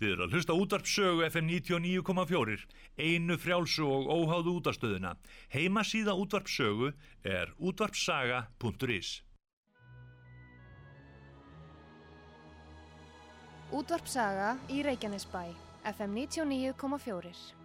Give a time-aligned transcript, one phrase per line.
[0.00, 2.56] Þið eru að hlusta útvarp sögu FM 99,4,
[2.98, 5.14] einu frjálsu og óháðu útastöðuna.
[5.54, 6.90] Heima síða útvarp sögu
[7.22, 9.20] er útvarpsaga.is.
[13.74, 15.48] Útvarp Saga í Reykjanesbæ,
[15.94, 17.63] FM 99,4.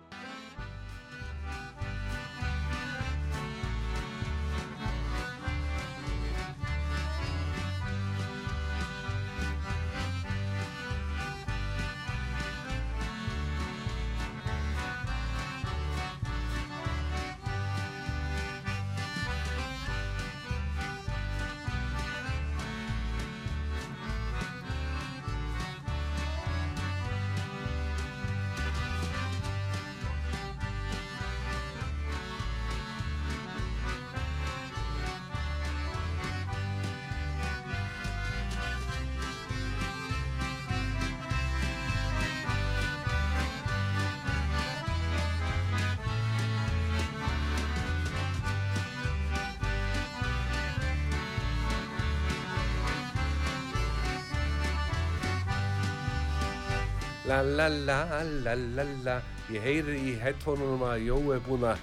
[57.43, 57.99] La la
[58.43, 59.15] la la la.
[59.49, 61.79] Ég heyri í headphone-unum að Jói er búinn að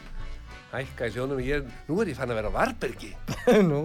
[0.72, 3.10] hækka í hljónum ég, Nú er ég fann að vera á Varbergi
[3.70, 3.80] Nú,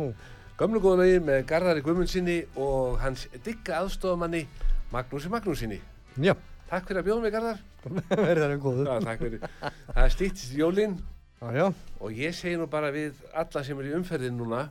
[0.59, 4.43] Gömlu góðanauðin með Garðari Guðmundsinni og hans digga aðstofamanni
[4.91, 5.79] Magnúsi Magnúsinni
[6.21, 6.33] já,
[6.69, 7.61] Takk fyrir að bjóða mig Garðar.
[8.27, 8.91] Verður það góður.
[8.91, 10.97] Já, Það er stýttist jólin.
[11.41, 11.65] Já, já,
[11.99, 14.65] og ég segi nú bara við alla sem eru í umferðin núna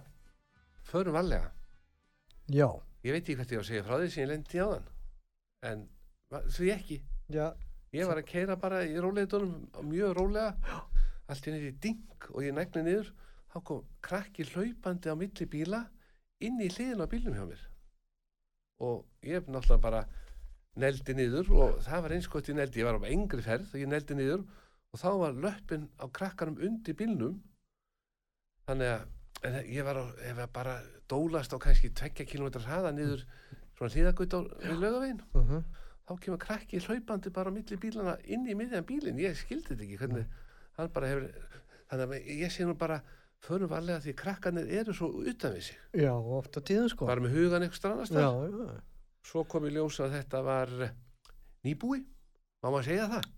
[0.90, 1.50] Förum varlega.
[2.50, 2.68] Já,
[3.00, 4.86] Ég veit ekki hvert ég á að segja frá því sem ég lendi á þann
[5.70, 5.82] En
[6.30, 7.00] va- því ekki.
[7.30, 7.50] Já,
[7.90, 10.52] Ég var að keira bara í róleitunum mjög rólega,
[11.26, 13.08] allt í í ding og ég negni niður,
[13.50, 15.80] þá kom krakki hlaupandi á milli bíla
[16.40, 17.64] inn í hliðin á bílnum hjá mér.
[18.86, 20.04] Og ég náttúrulega bara
[20.78, 23.80] neldi niður og það var eins gott ég neldi, ég var á engri ferð og
[23.82, 24.46] ég neldi niður
[24.94, 27.40] og þá var löppin á krakkanum undir bílnum.
[28.70, 28.94] Þannig
[29.50, 30.78] að ég var, á, ég var bara
[31.10, 33.26] dólast á kannski 2 km hraða niður
[33.74, 35.62] svona hlýðagut á við lögaveginn uh
[36.10, 39.86] þá kemur krakki hlaupandi bara á milli bílana inn í miðjan bílinn, ég skildi þetta
[39.86, 40.24] ekki hvernig
[40.78, 41.28] hann bara hefur
[41.90, 43.00] þannig að ég sé nú bara
[43.44, 45.76] förum varlega því krakkanir eru svo utan við sig.
[45.96, 47.06] Já, oft á tíðum sko.
[47.08, 48.50] bara með hugan eitthvað annars Já, staðar.
[48.74, 48.80] já,
[49.30, 50.92] svo kom í ljós að þetta var eh,
[51.64, 52.02] nýbúi,
[52.60, 53.30] má maður segja það?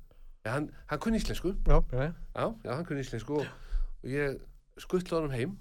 [0.43, 1.53] Ja, hann, hann kunni íslensku.
[1.69, 3.47] Já, já, já, já, hann kunni íslensku og,
[4.03, 4.41] og ég
[4.83, 5.55] skuttla honum heim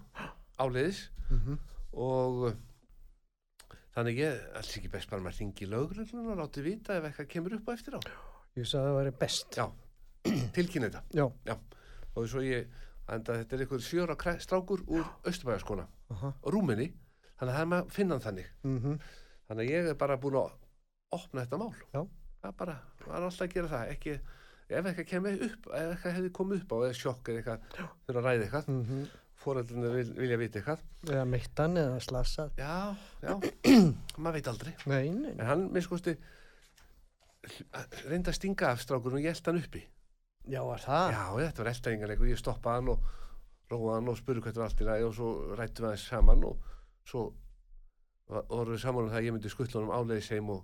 [0.62, 1.60] áleiðis mhm,
[1.94, 2.54] og
[3.96, 7.58] þannig ég, alls ekki best bara maður ringi lögreglun og láti vita ef eitthvað kemur
[7.58, 8.00] upp á eftir á?
[8.60, 9.58] Ég sagði að það væri best.
[9.58, 9.66] Já.
[10.56, 11.26] tilkynna þetta?
[11.48, 11.56] Já,
[12.16, 12.68] og svo ég,
[13.12, 16.92] enda þetta er einhver sjóra strákur úr Östubæðaskóla aha, og Rúmeni,
[17.40, 18.52] þannig að það er maður að finna hann þannig.
[18.68, 19.00] Mhm,
[19.50, 20.52] þannig að ég er bara búin að
[21.18, 21.74] opna þetta mál.
[21.96, 22.02] Já.
[22.42, 22.76] það bara,
[23.08, 23.90] maður er alltaf að gera það.
[23.96, 24.14] Ekki,
[24.72, 28.22] ef eitthvað kemur upp ef eitthvað hefði komið upp á, eða sjokk eða eitthvað þurfa
[28.22, 29.02] að ræða eitthvað, mhm,
[29.42, 30.84] fóreldrinu vil, vilja vita eitthvað.
[31.10, 32.52] Eða meittan eða slassað.
[32.62, 33.34] já, já,
[34.22, 34.74] maður veit aldrei.
[34.92, 36.18] Nei, nei, en hann, minn skoðusti
[38.10, 39.82] reyndi að stinga af strákurinn og ég held hann uppi.
[40.52, 41.08] Já, var það?
[41.16, 43.08] Já, þetta var eldaðingarleikur, ég stoppaði hann og
[43.72, 46.06] róaði hann og spurði hvað þetta var allt í lagi og svo rættum við aðeins
[46.12, 46.68] saman og
[47.12, 47.24] svo
[48.52, 50.62] vorum við saman um það að ég myndi skuttla honum áleiðis heim og,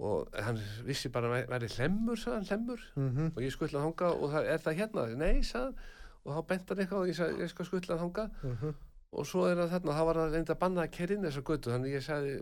[0.00, 2.84] og hann vissi bara að væ- væri hlemmur, sagði hann, hlemmur.
[3.00, 6.40] Mhm, og ég skuttlaði þanga og það er það hérna, nei, sagði hann og þá
[6.52, 8.78] bent hann eitthvað og ég sagði, ég skal skuttlaði þanga mhm,
[9.10, 11.44] og svo er það þarna, þá var það reynda að banna að kerra inn þessa
[11.50, 12.34] götu, þannig ég sagði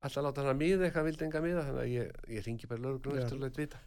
[0.00, 2.68] alltaf láta hann að miða eitthvað, hann vildi enga miða þannig að ég, ég ringi
[2.70, 3.24] bara lögreglun Já.
[3.24, 3.80] eftir að leita vita.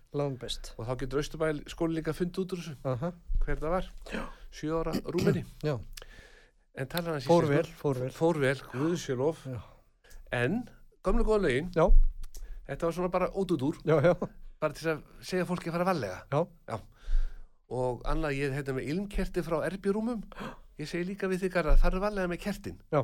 [0.78, 3.10] Og þá getur Östubæl skóli líka fundið út úr þessu Aha,
[3.42, 3.90] hver það var,
[4.54, 5.44] sjö ára rúmeni.
[5.66, 5.74] Já,
[6.78, 8.12] en talar hann fór vel, fór vel.
[8.14, 9.58] fór vel, guðsjölof Já.
[10.44, 10.62] en,
[11.02, 11.74] gamla góða lögin.
[11.74, 11.88] Já,
[12.70, 13.82] þetta var svona bara út út úr.
[13.90, 14.14] Já, já,
[14.62, 16.22] bara til að segja fólki að fara varlega.
[16.30, 16.78] Já,
[17.74, 20.22] og annað ég þetta með ilmkerti frá erbjurúmum
[20.80, 22.80] ég segi líka við þig að það er varlega með kertin.
[22.94, 23.04] Já.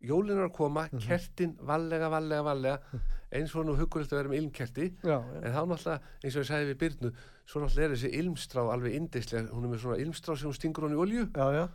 [0.00, 1.00] jólin er að koma, Mhm.
[1.04, 3.00] kertin varlega, varlega, varlega
[3.36, 4.86] eins og nú hugulegt að vera með ilmkerti.
[5.04, 7.10] Já, en þá náttúrulega, eins og ég sagði við Byrnu
[7.46, 10.86] svo náttúrulega er þessi ilmstrá alveg indislega hún er með svona ilmstrá sem hún stingur
[10.88, 11.68] hún í olju já,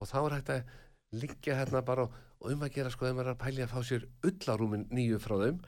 [0.00, 0.64] og þá er hægt að
[1.12, 3.72] liggja hérna bara og, og um að gera sko þegar maður er að pælja að
[3.74, 5.60] fá sér ullarúmin nýju frá þeim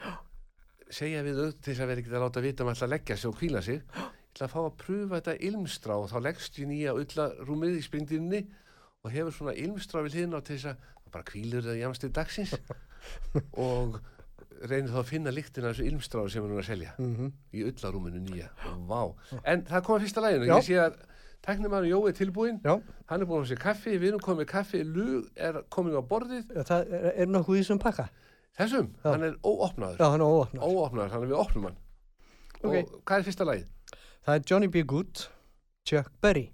[0.93, 2.95] segja við þau til þess að vera ekki að láta vita að maður ætla að
[2.97, 3.83] leggja sig og kvíla sig
[4.33, 8.43] ætla að fá að pröfa þetta ilmstrá og þá leggst ég nýja ullarúmið í springdýrinni
[9.03, 12.15] og hefur svona ilmstrá við hliðina á til þess að og bara kvílur það jamstið
[12.17, 12.55] dagsins
[13.67, 13.99] og
[14.63, 17.65] reynir þá að finna lyktina af þessu ilmstráði sem hann er að selja mhm, í
[17.67, 18.53] ullarúminu nýja.
[18.89, 19.01] Vá.
[19.43, 21.01] en það kom að fyrsta læginu ég sé að
[21.43, 22.59] tæknumæður Jói er tilbúinn.
[23.11, 24.83] Hann er búinn fá sér kaffi, við erum komið kaffi.
[24.87, 26.53] Lug er komin á borðið.
[26.55, 28.09] Já, það er, er nokkuð í þessum pakka.
[28.59, 29.09] þessum, Já.
[29.09, 29.99] hann er óopnaður.
[29.99, 30.63] Já, hann er óopnar.
[30.63, 31.81] óopnaður, þannig að við opnum hann.
[32.63, 32.77] Ok.
[32.77, 33.67] Og hvað er fyrsta lagið?
[34.23, 34.85] Það er Johnny B.
[34.87, 35.29] Good,
[35.85, 36.53] Chuck Berry.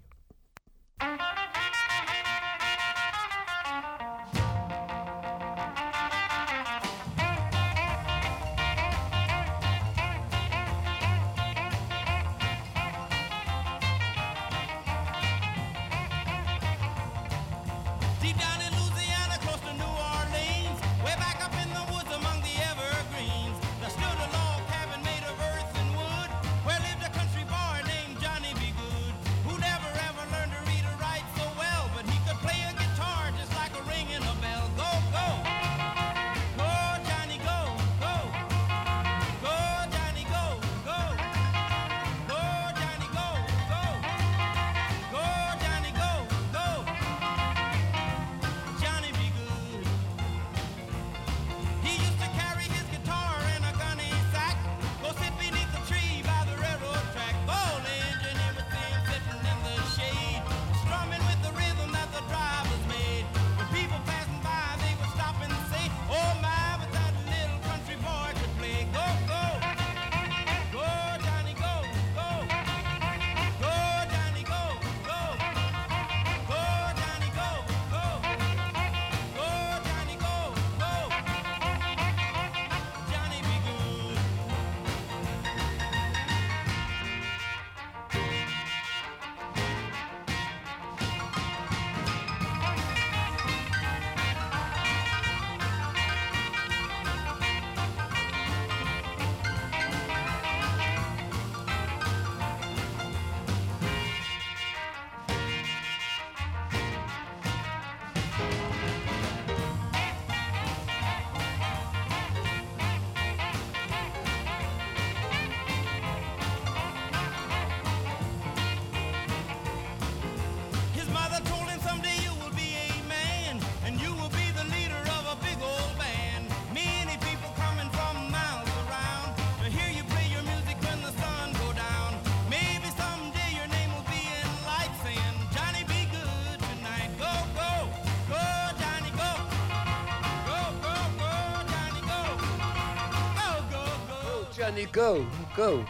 [144.69, 145.25] Johnny, go,
[145.57, 145.83] go,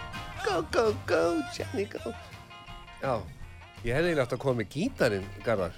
[0.46, 2.14] go, go, go, Johnny, go.
[3.04, 3.18] Já,
[3.84, 5.74] ég hefði eiginlega átt að koma með gítarinn, Garðar.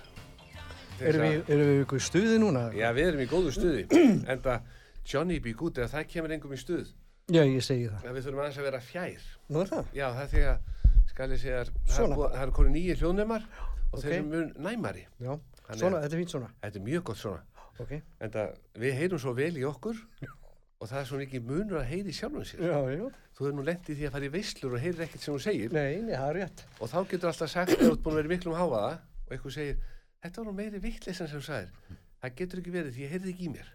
[1.01, 2.61] Erum við, erum við ykkur stuði núna?
[2.77, 3.87] Já, við erum í góðu stuði.
[4.29, 4.67] En það,
[5.09, 6.91] Johnny be good, eða það kemur engum í stuð.
[7.33, 8.05] Já, ég segi það.
[8.05, 9.25] Já, við þurfum aðeins að vera fjær.
[9.49, 9.89] Nú er það?
[9.97, 11.63] Já, það er því að, skal ég segja,
[11.95, 14.03] það er konið nýju hljóðnemar og Ok.
[14.05, 15.07] þeir eru mun næmari.
[15.25, 15.31] Já.
[15.71, 16.53] Er- Svona, þetta er fínt svona.
[16.67, 17.41] Þetta er mjög gott svona.
[17.81, 17.97] Ok.
[18.21, 18.53] En það,
[18.85, 19.97] við heyrum svo vel í okkur
[20.81, 22.63] og það er svo mikið munur að heyri sjálfum sér.
[22.65, 23.07] Já, já.
[23.37, 25.75] Þú hefur nú lendið því að fara í veislur og heyrir ekkert sem hún segir
[25.75, 26.39] Nei, nei, er
[26.81, 29.55] og þá getur alltaf sagt þegar þú ert búin að vera miklum hávaða og eitthvað
[29.55, 29.77] segir,
[30.25, 31.99] þetta var nú meiri vittleysan sem þú sagðir.
[32.21, 33.69] Það getur ekki verið því ég heyrði ekki í mér.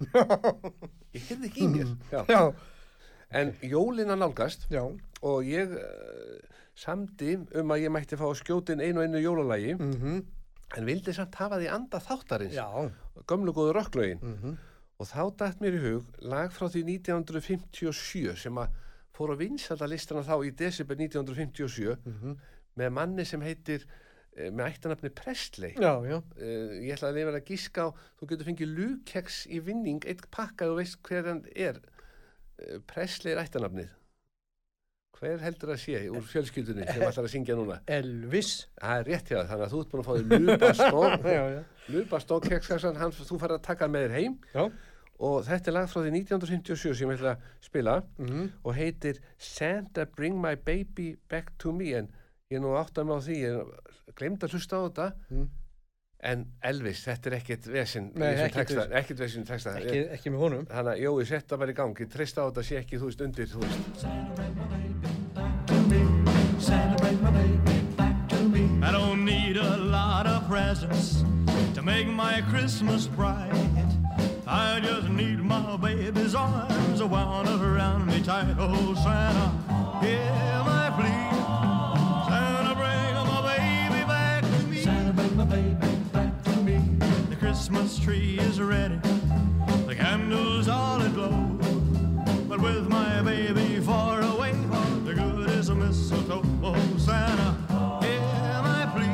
[1.16, 1.94] Ég heyrði ekki í mér.
[2.12, 2.20] Já.
[2.30, 2.42] Já.
[3.40, 4.82] En jólin að nálgast Já.
[5.26, 9.22] og ég uh, samdi um að ég mætti fá að skjóta inn einu og einu
[9.24, 10.24] jólalagi Mm
[10.76, 12.56] en vildi samt hafa því anda þáttarins,
[13.30, 14.18] gömlu góðu rocklögin.
[14.18, 14.56] Mm
[14.98, 18.72] Og þá dætt mér í hug lag frá því 1957 sem að
[19.16, 22.36] fór á vinsaldalistana þá í desember 1957 Mhm.
[22.76, 23.84] með manni sem heitir
[24.36, 25.72] eh, með ættanafni Presley.
[25.80, 26.18] Já, já.
[26.36, 27.88] Uh, ég ætla að lifa að gíska á,
[28.20, 31.78] þú getur fengið lúkeks í vinning, eitt pakka þú veist hver hann er.
[32.60, 33.88] Uh, Presley er ættanafnið.
[35.16, 37.78] Hver heldur að sé úr fjölskyldunni sem ætlar að syngja núna?
[37.88, 38.50] Elvis.
[38.76, 40.14] Það er rétt hjá það, þannig að þú ert búin að fá
[41.36, 41.62] Já, já.
[41.94, 44.64] lúbastón kekskassan, hann, þú færð að taka með þér heim Já.
[45.18, 49.22] og þetta er lag frá því 1957 sem ég ætla að spila Mm og heitir
[49.38, 52.10] Santa Bring My Baby Back to Me en
[52.52, 55.46] ég er nú átt að með á því ég glemt að hlusta á þetta Mm.
[56.26, 60.66] en Elvis, þetta er ekkert vesinn ekkert vesinn texta Ekki, ekki með honum.
[60.70, 63.24] þannig að Jói, setta bara í gang ég treysta á þetta sé ekki, þú veist,
[63.26, 64.95] undir þú veist.
[67.06, 68.84] Bring my baby back to me.
[68.84, 71.22] I don't need a lot of presents
[71.74, 73.52] to make my Christmas bright.
[74.44, 78.56] I just need my baby's arms wound around me tight.
[78.58, 79.52] Oh, Santa,
[80.04, 81.30] hear my plea.
[82.28, 84.80] Santa, bring my baby back to me.
[84.80, 86.78] Santa, bring my baby back to me.
[87.30, 88.98] The Christmas tree is ready.
[89.86, 91.56] The candles all aglow.
[92.48, 93.80] But with my baby the
[95.66, 97.56] there's a mistletoe, oh Santa,
[98.00, 99.10] can my plea.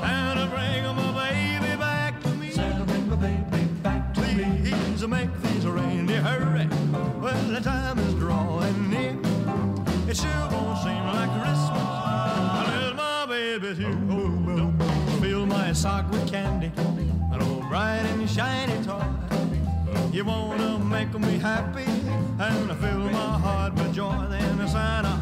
[0.00, 2.50] Santa, bring my baby back to me.
[2.50, 4.70] Santa, bring my baby back to please, me.
[4.70, 6.66] Please make these reindeer hurry.
[7.20, 9.18] Well, the time is drawing near.
[10.08, 11.82] It sure won't seem like Christmas
[12.56, 13.98] unless my baby's here.
[14.08, 16.72] Oh, oh, fill my sock with candy,
[17.32, 19.04] an old bright and shiny toy.
[20.10, 24.26] You wanna make me happy and fill my heart with joy.
[24.30, 25.20] Then Santa,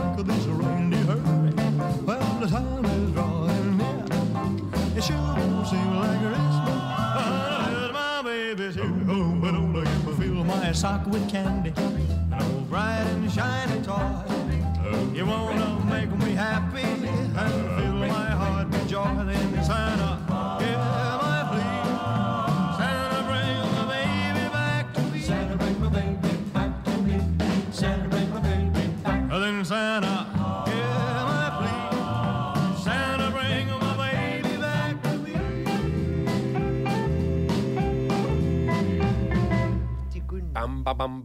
[0.00, 1.52] Please make this reindeer hurry.
[2.06, 4.04] Well, the time is drawing near.
[4.96, 6.80] It sure won't seem like Christmas.
[7.20, 9.04] unless my baby's here.
[9.08, 11.72] Oh, but don't me fill my sock with candy.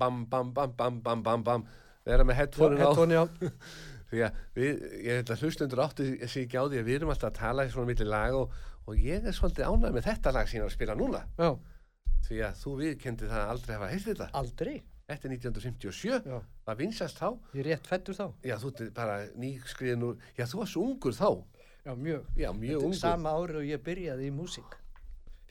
[0.05, 1.67] bam, bam, bam, bam, bam, bam, bam.
[2.05, 3.25] Vera með headphone-in á.
[4.09, 7.13] því að við, ég held að hlustundur áttu sig ekki á því að við erum
[7.13, 8.53] alltaf að tala í svona milli lag og,
[8.85, 11.24] og ég er svolítið ánæg með þetta lag sem ég er að spila núna.
[11.39, 11.50] Já.
[12.25, 14.29] því að þú viðkendi það aldrei að hafa heilt þetta.
[14.41, 14.75] Aldrei?
[15.05, 16.38] Þetta er 1957, Já.
[16.65, 17.27] það vinsast þá?
[17.53, 18.25] Ég rétt fættur þá.
[18.41, 21.29] Já, þú ert bara nýskriðin úr Já, þú varst ungur þá.
[21.85, 22.95] Já, mjög, Já, mjög Þetta ungur.
[22.95, 24.77] er sama ári og ég byrjaði í músík.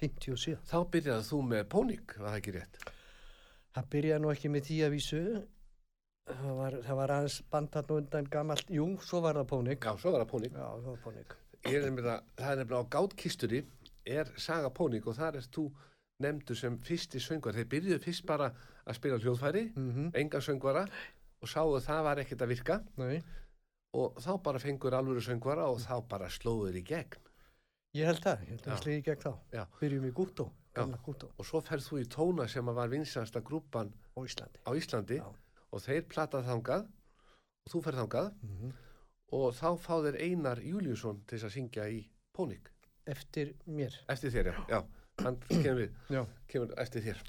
[0.00, 2.80] 57 Þá byrjaði þú með Pónik, var það ekki rétt?
[3.74, 5.22] Það byrjaði nú ekki með því að vísu.
[6.24, 8.70] Það var, það var aðeins bandat undan gamalt.
[8.72, 9.82] Jú, svo var það Pónik.
[9.84, 10.54] Já, svo var það Pónik.
[10.54, 11.34] Já, það var Pónik.
[11.64, 13.60] Nefnilega, það er nefnilega á gátkisturi
[14.14, 15.66] er Saga Pónik og þar er þú
[16.24, 17.56] nefndu sem fyrsti söngvar.
[17.58, 18.50] Þeir byrjuðu fyrst bara
[18.84, 20.86] að spila hljóðfæri, Mm enga söngvara
[21.42, 23.22] og sáu að það var ekkert að virka Nei,
[23.96, 27.20] og þá bara fengur alvöru söngvara og þá bara slóður í gegn.
[27.94, 28.40] ég held það.
[28.44, 28.74] Ég held að Já.
[28.74, 29.32] ég slegi gegn þá.
[29.52, 29.64] Já.
[29.80, 30.46] Byrjum í gamla Gútó
[31.38, 34.58] Og svo ferð þú í tóna sem var vinsasta grúpan á Íslandi.
[34.66, 35.28] á Íslandi Já.
[35.70, 36.88] og þeir platað þangað
[37.64, 38.72] og þú ferð þangað Mm
[39.34, 42.04] og þá fá þeir Einar Júliusson til að syngja í
[42.34, 42.68] Pónik.
[43.06, 43.94] Eftir mér.
[44.08, 44.60] Eftir þér, já.
[44.68, 44.80] já.
[45.24, 46.22] Hann kemur, við, Já.
[46.50, 47.20] kemur eftir þér.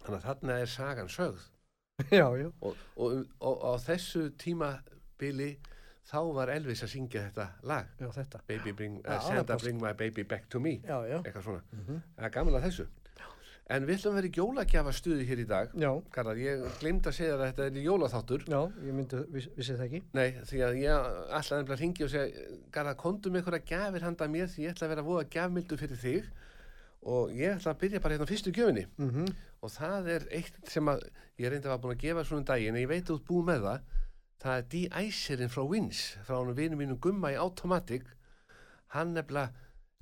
[0.00, 1.42] Þannig að þarna er sagan sögð.
[2.20, 2.48] já, já.
[2.60, 5.50] Og, og, og á þessu tímabili
[6.08, 7.90] þá var Elvis að syngja þetta lag.
[8.00, 8.40] Já, þetta.
[8.48, 10.78] Baby bring, uh, Santa það er bring my baby back to me.
[10.86, 11.18] Já, já.
[11.20, 11.62] Eitthvað svona.
[11.72, 12.88] Mm Það er gaman að þessu.
[13.68, 15.72] En við ætlum að vera í jólagjafa stuði hér í dag.
[15.76, 18.46] Já, Garðar, ég glemt að segja að þetta er í jólaþáttur.
[18.48, 20.00] já, ég myndi, viss, vissi það ekki.
[20.16, 24.48] Nei, því að ég ætlaði nefnilega ringi og segja, Garðar, kondum einhverja gjafir handa mér
[24.48, 26.30] því ég ætla að vera voða gjafmildu fyrir þig
[27.12, 30.86] og ég ætla að byrja bara hérna fyrstu gjöfinni Mm og það er eitt sem
[30.86, 31.00] að
[31.42, 33.48] ég reyndi að var búin að gefa svona um daginn en ég veit út búið
[33.48, 33.96] með það
[34.42, 38.06] það er de-icerinn frá Wins frá hann vinum mínum Gumma í Automatic.
[38.94, 39.52] Hann nefnilega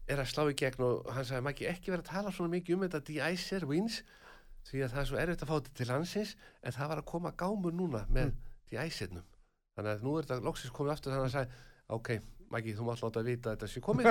[0.06, 2.76] er að slá í gegn og hann sagði maður ekki vera að tala svona mikið
[2.76, 4.02] um þetta de-icer Wins
[4.66, 7.08] því að það er svo erfitt að fá þetta til landsins en það var að
[7.10, 8.38] koma gámur núna með mm.
[8.70, 9.26] de-icernum
[9.76, 12.10] þannig að nú er þetta loksins komið aftur þannig að hann sagði ok,
[12.54, 14.08] Maggi, þú mátt láta að vita að þetta sé komið.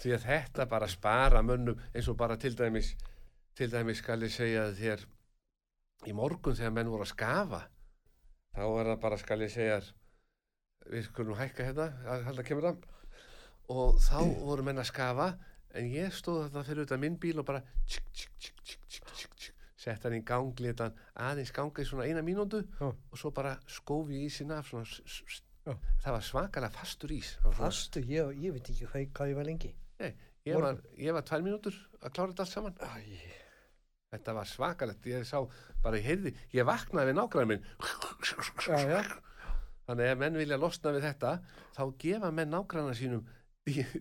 [0.00, 2.94] Því að þetta bara spara mönnum eins og bara til dæmis
[3.58, 5.04] til dæmis skal ég segja þér
[6.08, 7.60] í morgun þegar menn voru að skafa
[8.58, 9.78] þá er það bara skal ég segja
[10.90, 11.86] við skulum hækka hérna
[13.70, 15.28] og þá voru menn að skafa
[15.78, 17.62] en ég stóð þetta fyrir auðvitað minn bíl og bara
[19.78, 22.64] sett hann í gang létan aðeins ganga í svona eina mínúndu
[23.12, 24.88] og svo bara skófi ísinn af svona,
[26.02, 27.34] það var svakalega fastur ís.
[27.38, 29.74] Það var svona- Fastu, ég, ég veit ekki hvað, hvað ég var lengi.
[30.48, 32.74] ég var, ég var tvær mínútur að klára þetta allt saman.
[32.80, 33.34] Æ,
[34.08, 35.36] Þetta var svakalegt, ég sá
[35.84, 37.64] bara, ég heyrði, ég vaknaði við nákvæmlega minn.
[38.68, 39.02] Já, já.
[39.88, 41.30] Þannig að menn vilja losna við þetta,
[41.76, 43.22] þá gefa menn nákvæmlega sínum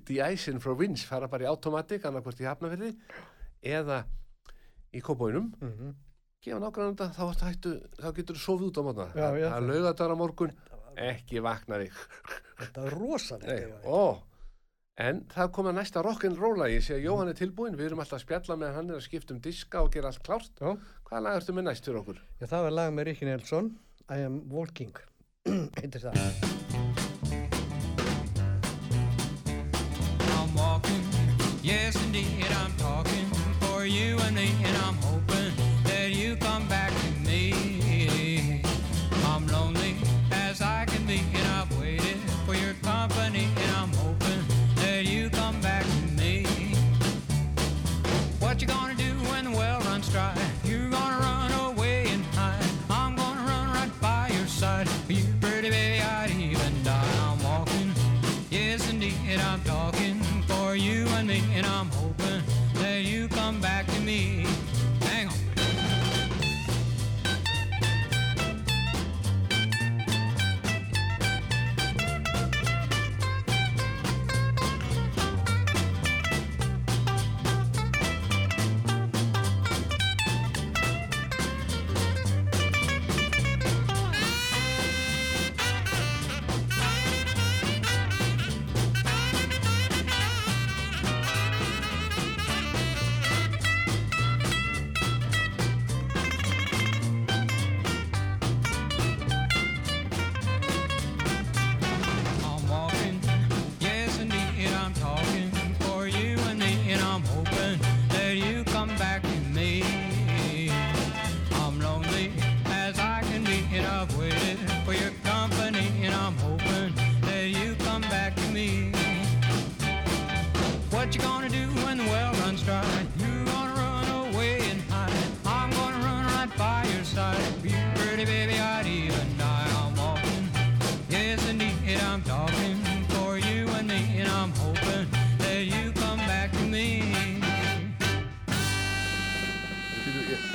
[0.07, 2.93] de-icing frá Wins, fara bara í automatic, annarkvort í Hafnafyrði,
[3.63, 4.01] eða
[4.95, 5.95] í kópóinum, Mm
[6.47, 9.05] gefa nákvæmlega þetta, þá, hættu, þá getur þú sofið út á mótna.
[9.17, 10.51] Það er laugardagur á morgun,
[11.81, 11.97] ekki.
[12.61, 13.47] Þetta rosalegt.
[13.49, 14.21] Nei, ég var- ó,
[15.07, 18.21] en það kom að næsta rock'n'rolla, ég sé að Jóhann er tilbúinn, við erum alltaf
[18.21, 20.53] að spjalla með hann er að skipta um diska og gera allt klárt.
[20.61, 20.77] Já.
[21.09, 22.21] Hvaða lag ertu með næst fyrir okkur?
[22.39, 24.93] Já, það var lag með Rikki Nelson, I am walking,
[25.81, 26.66] heitir það.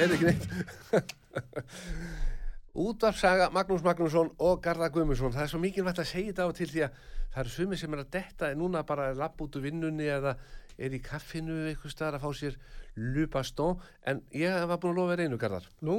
[0.02, 1.14] Heyrði ekki neitt.
[2.82, 5.35] Útvarpsaga Magnús Magnússon og Garðar Guðmundsson.
[5.35, 7.00] Það er svo mikilvægt að segja þetta á til því að
[7.32, 10.35] það eru sumir sem er að detta núna bara að lappa út úr vinnunni eða
[10.80, 12.56] er í kaffinu eitthvað staðar að fá sér
[12.97, 13.68] lupastó
[14.09, 15.68] en ég var búin að lofa þér einu Garðar.
[15.85, 15.99] Nú,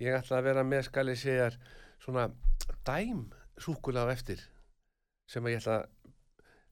[0.00, 1.50] ég ætla að vera með skal ég segja
[2.04, 2.28] svona
[2.88, 3.26] dæm
[3.60, 4.40] súkulega á eftir
[5.28, 5.88] sem að ég ætla að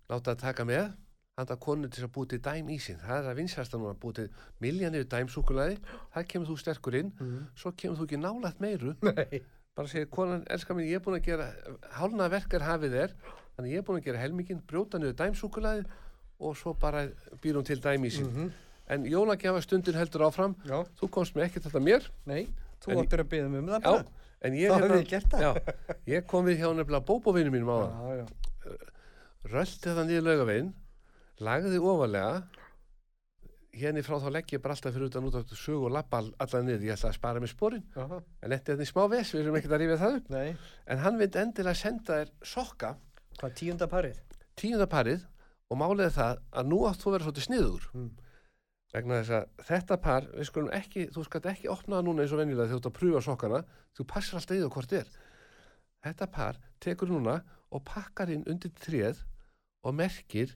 [0.08, 0.88] láta að taka með
[1.36, 3.96] handa konu til að búið til dæm í sín það er að vinsast að núna
[4.00, 4.24] búið til
[4.64, 5.74] miljanir dæm súkulaði,
[6.14, 7.10] það kemur þú sterkur inn
[7.60, 8.94] svo kemur þú ekki nálægt meiru.
[9.04, 9.42] Nei,
[9.76, 11.50] bara segir konan, elskar minn, ég er búin að gera
[11.98, 13.12] hálna verkar hafið er
[13.58, 15.84] þannig ég er búin að gera helmingin, brjóta niður dæmsúkulaði
[16.40, 17.04] og svo bara
[17.44, 18.48] býr hún til dæm í sín
[18.88, 20.56] en jólagjafa stundin heldur áfram.
[20.64, 22.08] Já, þú komst með ekkert þetta mér.
[22.24, 22.46] Nei,
[22.80, 24.08] þú áttir að byggja um það bara.
[24.40, 25.44] en ég, hérna- það.
[25.44, 25.76] já,
[26.14, 28.26] ég kom við hjá nefnilega bóbovinu mínum á það
[29.52, 30.74] röldi það niður laugavegin
[31.40, 32.42] lagði ofalega
[33.76, 36.34] hérni frá þá legg ég bara alltaf fyrir utan út af sög og lappa all-
[36.40, 37.82] allan niður, ég ætla að spara með sporin.
[37.96, 40.30] Jaha, en þetta er því smá ves, við erum ekkert að rífa það upp.
[40.30, 42.96] Nei, en hann vind endilega senda þér sokka.
[43.38, 44.20] Hvað tíunda parið?
[44.56, 45.26] tíunda parið.
[45.68, 48.10] Og málið er það að nú átt þú vera svolítið sniður Mm.
[48.94, 52.32] vegna þess að þetta par við skulum ekki, þú skalt ekki opna það núna eins
[52.32, 53.64] og venjulega þegar þú ert að pröfa sokkana.
[53.98, 55.06] Þú passar alltaf í það hvort er.
[56.06, 59.24] Þetta par tekur núna og pakkar inn undir tréð
[59.84, 60.54] og merkir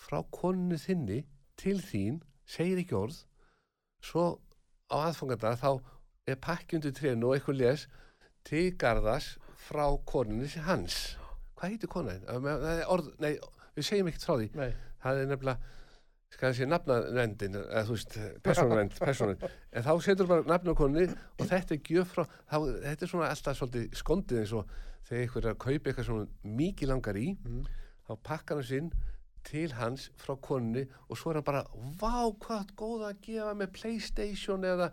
[0.00, 1.20] frá konunni þinni
[1.60, 3.20] til þín segir ekki orð.
[4.04, 4.26] Svo
[4.92, 5.70] á aðfanganda þá
[6.26, 7.86] er pakki undir trénu og eitthvað les
[8.46, 9.34] til garðas
[9.66, 11.16] frá konunni hans.
[11.56, 12.26] Hvað heitir konan?
[12.44, 13.32] Nei, orð, nei,
[13.74, 14.50] við segjum ekkert frá því.
[14.58, 14.70] Nei,
[15.02, 15.74] það er nefnilega
[16.36, 21.06] skal ég sé nafnarendin eða þú veist, persónurend, en þá setur bara nafn á konni
[21.06, 24.72] og þetta er gjöf frá þá, þetta er svona alltaf svolítið skondið eins og
[25.06, 27.28] þegar ykkur er að kaupa eitthvað svona mikið langar í
[28.06, 28.90] þá pakkar hann sinn
[29.46, 31.62] til hans frá konni og svo er hann bara
[32.00, 34.90] vá hvað góða að gefa mér Playstation eða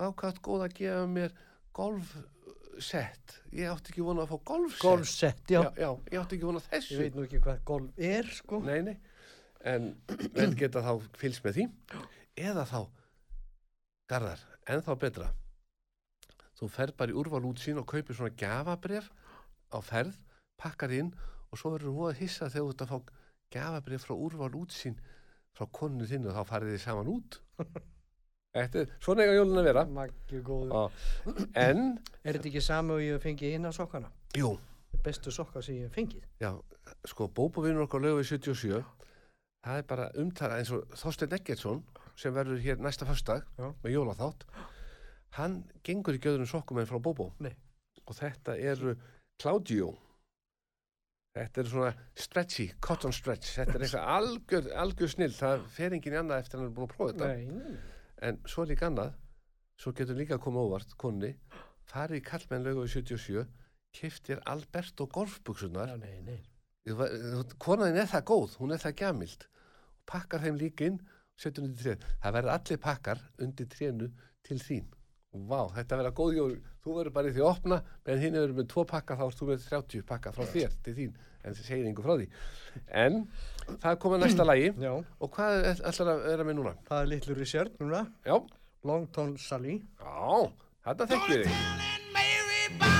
[0.00, 1.36] vá hvað góða að gefa mér
[1.76, 3.36] golfsett.
[3.52, 4.84] Ég átti ekki vona að fá golfsett.
[4.84, 5.60] Golfsett, já.
[5.60, 7.00] já, já, ég átti ekki vona Ég þessu.
[7.02, 8.60] Veit nú ekki hvað golf er, sko.
[8.64, 8.96] Nei, nei,
[9.64, 9.90] en
[10.36, 11.66] menn geta þá fylgst með því.
[12.46, 12.80] Eða þá
[14.10, 15.30] garðar, en þá betra.
[16.56, 19.10] Þú ferð bara í úrval út sín og kaupir svona gafabref
[19.68, 20.16] á ferð,
[20.56, 21.12] pakkar inn
[21.50, 24.72] og svo verður þú að hissa þegar þú ert að fá gafabref frá úrval út
[24.74, 24.96] sín
[25.56, 27.38] frá konu þinn og þá farið þið saman út
[28.56, 29.84] er svona eiga jólun að vera
[31.54, 31.82] en,
[32.24, 34.10] Er þetta ekki sami og ég hef fengið inn á sokkana?
[34.36, 34.54] jú,
[35.04, 36.22] Bestu sokka sem ég fengið.
[36.40, 36.50] Já,
[37.06, 38.80] sko, bópavinnur okkar lögu í 77
[39.66, 41.82] það er bara umtala eins og Þorstein Eggertsson
[42.16, 43.68] sem verður hér næsta föstdag Já.
[43.84, 44.46] með jólaþátt
[45.36, 47.52] hann gengur í gjöðunum sokkum en frá Bóbó Nei.
[48.06, 48.94] og þetta eru
[49.42, 49.90] Claudio
[51.36, 53.52] þetta eru svona stretchy, cotton stretch.
[53.58, 55.32] Þetta er eitthvað algjör, algjör snill.
[55.36, 57.28] Það fer enginn í annað eftir hann er búin að prófa þetta.
[57.32, 59.14] Nei, nei, en svo er líka annað.
[59.76, 61.32] Svo getur líka að koma óvart konni.
[61.86, 63.44] Farið í kallmenn lögu í 77
[63.96, 66.40] kiftir Alberto golfbuksunar Já, nei, nei.
[67.62, 69.46] konaðin er það góð, hún er það gjamild.
[70.06, 70.98] Pakkar þeim og
[71.36, 74.06] setur undir tréð, það verður allir pakkar undir trénu
[74.46, 74.86] til þín
[75.50, 78.56] vá, þetta verður góð jól, þú verður bara í því að opna, menn hinn verður
[78.60, 81.14] með tvo pakka þá erst þú með 30 pakka frá þér til þín
[81.46, 82.28] en það segir einhver frá því.
[83.04, 83.20] En
[83.68, 84.72] það er komið næsta lagi.
[84.82, 86.74] Já, og hvað er- ætlar að vera með núna?
[86.88, 88.06] það er litlu Richard núna.
[88.26, 88.36] Já,
[88.84, 89.80] Longton Sally.
[90.00, 90.52] já,
[90.86, 92.95] þetta þekkir þig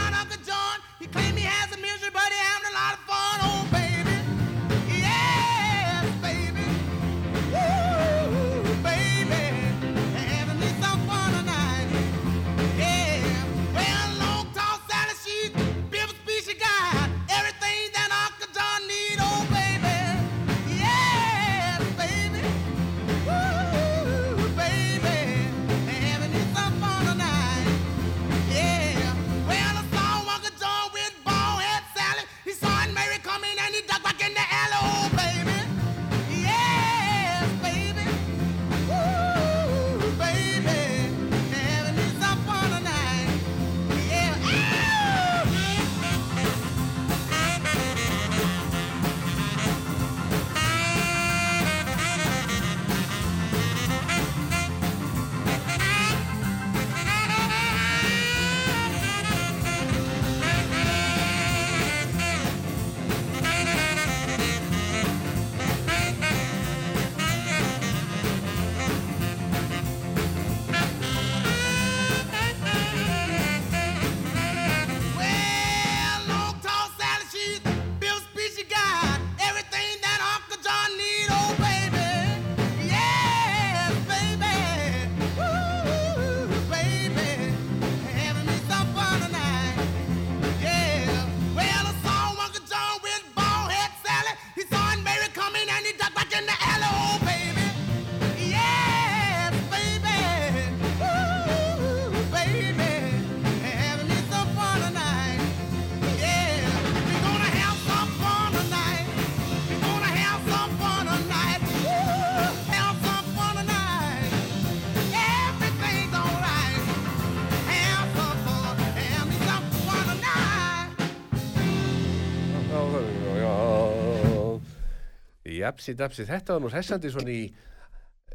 [125.67, 127.45] Japsi, dapsi, þetta var nú hressandi svona í,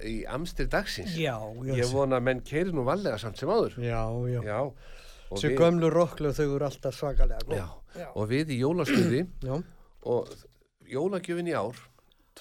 [0.08, 1.13] í amstir dagsins.
[1.20, 1.36] Já,
[1.67, 3.78] já, Ég vona að menn keiri nú vallega samt sem áður.
[3.82, 4.02] já,
[4.36, 4.41] já.
[4.46, 4.60] Já.
[5.32, 7.56] Við, gömlu rokklu þau eru alltaf svakalega góð.
[7.62, 7.67] já,
[8.02, 8.08] Já.
[8.20, 9.54] og við í jólaskuði Já.
[10.12, 10.34] og
[10.91, 11.78] jólagjöfin í ár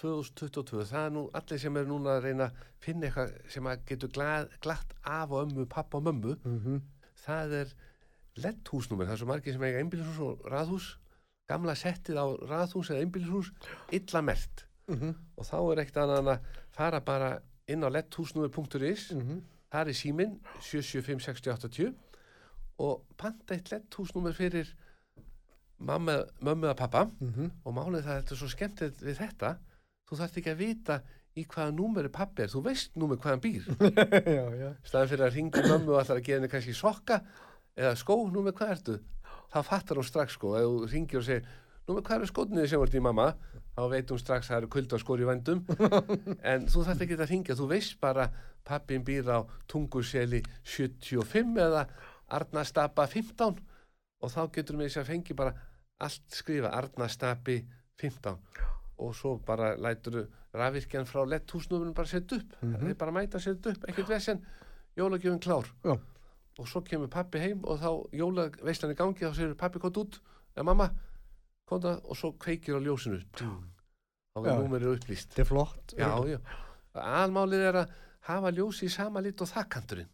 [0.01, 3.85] 2022, það er nú allir sem er núna að reyna að finna eitthvað sem að
[3.91, 6.81] getur glað, glatt af og ömmu, pappa og mömmu Mm
[7.21, 7.73] það er
[8.41, 10.87] letthúsnúmer, það er svo margir sem eiga einbýlishús og raðhús
[11.51, 13.51] gamla settið á raðhús eða einbýlishús
[13.99, 15.15] illa mert Mhm.
[15.37, 16.41] og þá er ekkert annað en að
[16.77, 17.31] fara bara
[17.69, 19.41] inn á letthúsnúmer.is Mhm.
[19.73, 21.95] það er síminn 7756080
[22.79, 24.67] og panta eitt letthúsnúmer fyrir
[25.79, 27.51] mamma, mömmu að pappa Mhm.
[27.65, 29.57] og málið það er þetta er svo skemmtilegt við þetta.
[30.11, 31.03] Þú þarft ekki að vita
[31.37, 33.65] í hvaða númeri pappi er, þú veist númer hvað hann býr
[34.85, 37.21] staðan fyrir að ringi mömmu og ætlar að gefa henni kannski sokka
[37.77, 38.99] eða skó, númer hvað ertu?
[39.53, 41.47] Þá fattar hún strax sko, ef þú ringir og segir
[41.89, 43.35] númer hvað eru skótniði sem vart í mamma
[43.81, 45.65] þá veit hún strax að það eru kulda skóri í vændum.
[46.53, 48.29] En þú þarft ekki að ringja þú veist bara
[48.67, 49.41] pappin býr á
[49.71, 51.87] tunguseli 75 eða
[52.31, 53.61] Arnastapa 15
[54.21, 55.55] og þá getur við þess að fengi bara
[56.05, 57.57] allt skrifa Arnastapi
[58.01, 58.37] 15
[59.01, 62.57] og svo bara lætur rafvirkjan frá letthúsnúmurinn bara setja upp.
[62.61, 62.81] Mhm.
[62.85, 64.45] þeir bara mæta setja upp, ekkert vesen.
[64.97, 65.67] Jólagjöfin klár.
[65.85, 65.99] Já.
[66.59, 69.25] og svo kemur pappi heim og þá jólaveislan í gangi.
[69.25, 70.21] Þá segir pappi kont út
[70.57, 70.91] eða mamma
[71.71, 75.95] kont og svo kveikir á ljósinu þá er númerið upplýst Þetta er flott.
[76.95, 77.95] almálið er að
[78.31, 80.11] hafa ljósi í sama lit og þakkanturinn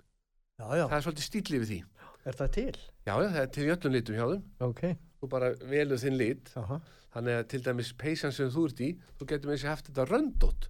[0.57, 0.85] Já, já.
[0.89, 1.81] það er svolítið stíli við því
[2.27, 2.77] Er það til?
[3.07, 4.81] já, já, það er til í öllum litum hjá þeim Ok.
[5.21, 6.79] þú bara velur þinn lit Aha.
[7.17, 8.89] þannig að til dæmis peysan sem þú ert í
[9.21, 10.67] þú getur með þessi haft þetta röndótt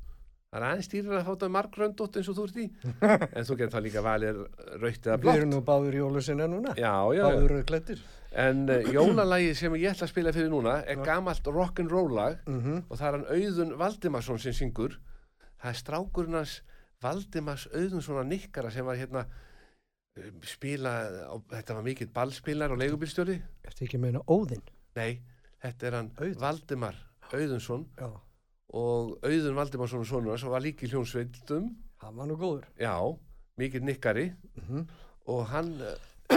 [0.46, 2.66] það er aðeins dýrar að fá þetta marg röndótt eins og þú ert í
[3.37, 4.42] en þú getur þá líka valið
[4.83, 6.75] rautt eða Við erum blátt nú báður jólusinna núna.
[6.79, 7.27] já, já, já.
[7.27, 8.05] Báður.
[8.37, 12.83] En uh, jólalagi sem ég ætla að spila fyrir núna er gamalt rock'n'roll lag Mm
[12.90, 14.99] og það er hann Auðun Valdimarsson sem syngur
[15.62, 16.59] það er strákurinn hans
[17.03, 19.27] Valdimars Auðunssonar nikkara sem var hérna
[20.16, 20.92] um, spila
[21.29, 24.62] á, þetta var mikill ballspilar og leigubílstjóri Ertu ekki að meina Óðinn?
[24.96, 25.20] nei,
[25.62, 26.38] þetta er hann Auðun.
[26.40, 26.96] Valdimar
[27.33, 28.09] Auðunsson Já.
[28.81, 31.72] og Auðun Valdimarsson og sonur og var líki í hljónsveitum
[32.05, 32.64] Hann var nú góður.
[32.81, 32.92] já,
[33.61, 34.87] mikill nikkari Mm
[35.27, 36.37] og hann uh,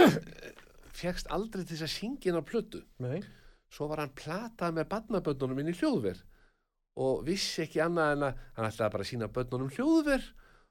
[0.96, 3.20] fegst aldrei til þess að syngja inn á plötu Nei.
[3.70, 6.22] svo var hann platað með badnaböndunum inn í hljóðver
[7.00, 10.26] og vissi ekki annað en að hann ætlaði bara að sína böndunum hljóðver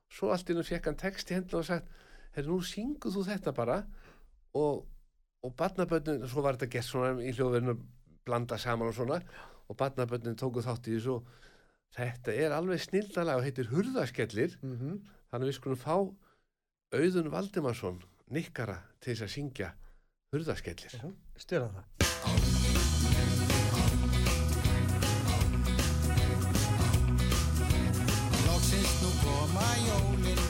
[0.10, 1.90] svo allt innum fekk hann text í hendina og sagt
[2.36, 3.78] herri nú synguð þú þetta bara
[4.58, 4.86] og,
[5.46, 7.78] og badnaböndun svo var þetta gert svona í hljóðverinu
[8.26, 9.22] blanda saman og svona
[9.70, 11.20] og badnaböndun tóku þátt í þessu
[11.96, 15.00] þetta er alveg snildalega og heitir Hurðaskellir Mm -hmm.
[15.32, 15.96] þannig við skulum fá
[16.94, 18.02] Auðun Valdimarsson
[18.34, 19.74] nikkara til þess að syngja
[20.30, 20.92] Hurðaskellir.
[21.42, 21.86] Stjórna það.
[28.44, 30.44] Loksins nú koma jólin.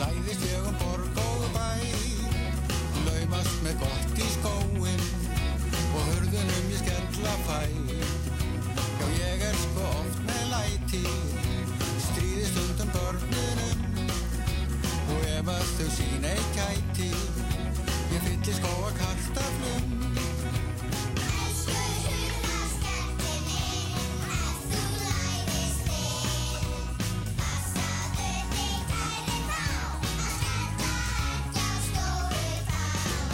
[0.00, 1.68] Læðist ég um borg og bæ.
[3.06, 5.06] Laumast með gott í skóin
[5.94, 7.62] Og hurðunum ég skella fæ
[8.98, 11.04] Já ég er sko oft með læti.
[12.08, 13.86] Stríði stundum börnunum.
[15.06, 17.12] Og ef að þau sín ei kæti
[18.42, 19.84] Fyllir skóa kartaflum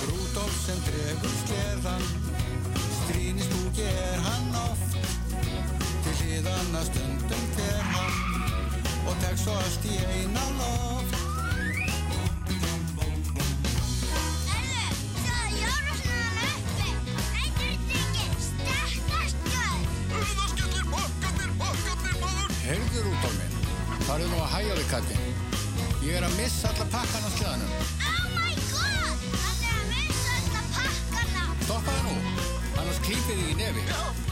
[0.08, 2.04] Rúdolf sem dregur sleðan
[2.76, 4.98] Strínis búki er hann oft.
[6.04, 8.44] Til hliðana stundum hver hann
[9.08, 11.17] Og tek svo allt í eina loft
[24.48, 25.24] að hæja við kallinn.
[26.04, 27.72] Ég er að missa alla pakkan á sleðanum.
[31.66, 32.14] Stoppaðu nú,
[32.80, 34.27] annars klípið þig í nefi.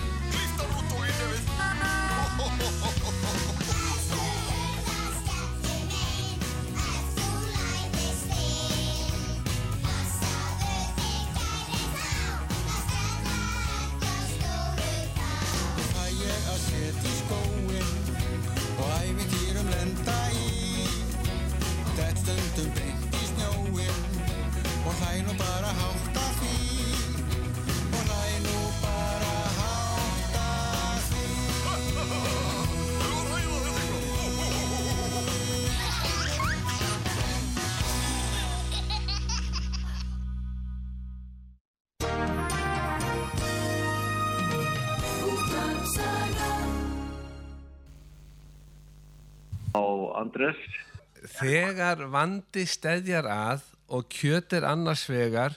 [51.46, 55.54] Þegar vandi stedjar að og kjöt er annars vegar,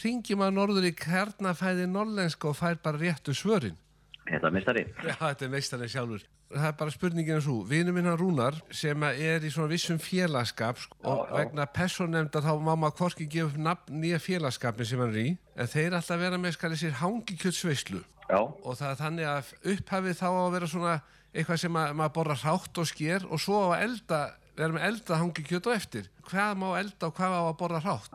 [0.00, 3.78] ringjum að norður í kernafæði norlenska og fær bara réttu svörin.
[4.26, 4.84] Þetta er mistari.
[5.04, 6.26] Já, þetta er meistarinn sjálfur.
[6.50, 10.00] Það er bara spurningin eins og vinnu minn hann Rúnar sem er í svona vissum
[10.02, 14.98] félagskap sko, og vegna personefnda þá má maður hvorki gefa upp nafn nýja félagskapin sem
[14.98, 18.98] hann er í en þeir alltaf vera með skali sér hangikjötsveislu Já, og það er
[18.98, 20.96] þannig að upphafið þá að vera svona
[21.30, 24.20] eitthvað sem að, maður borra hrátt og sker og svo að elda,
[24.56, 26.10] vera með elda hangikjöt og eftir.
[26.30, 28.14] Hvað má elda og hvað á að borra hrátt?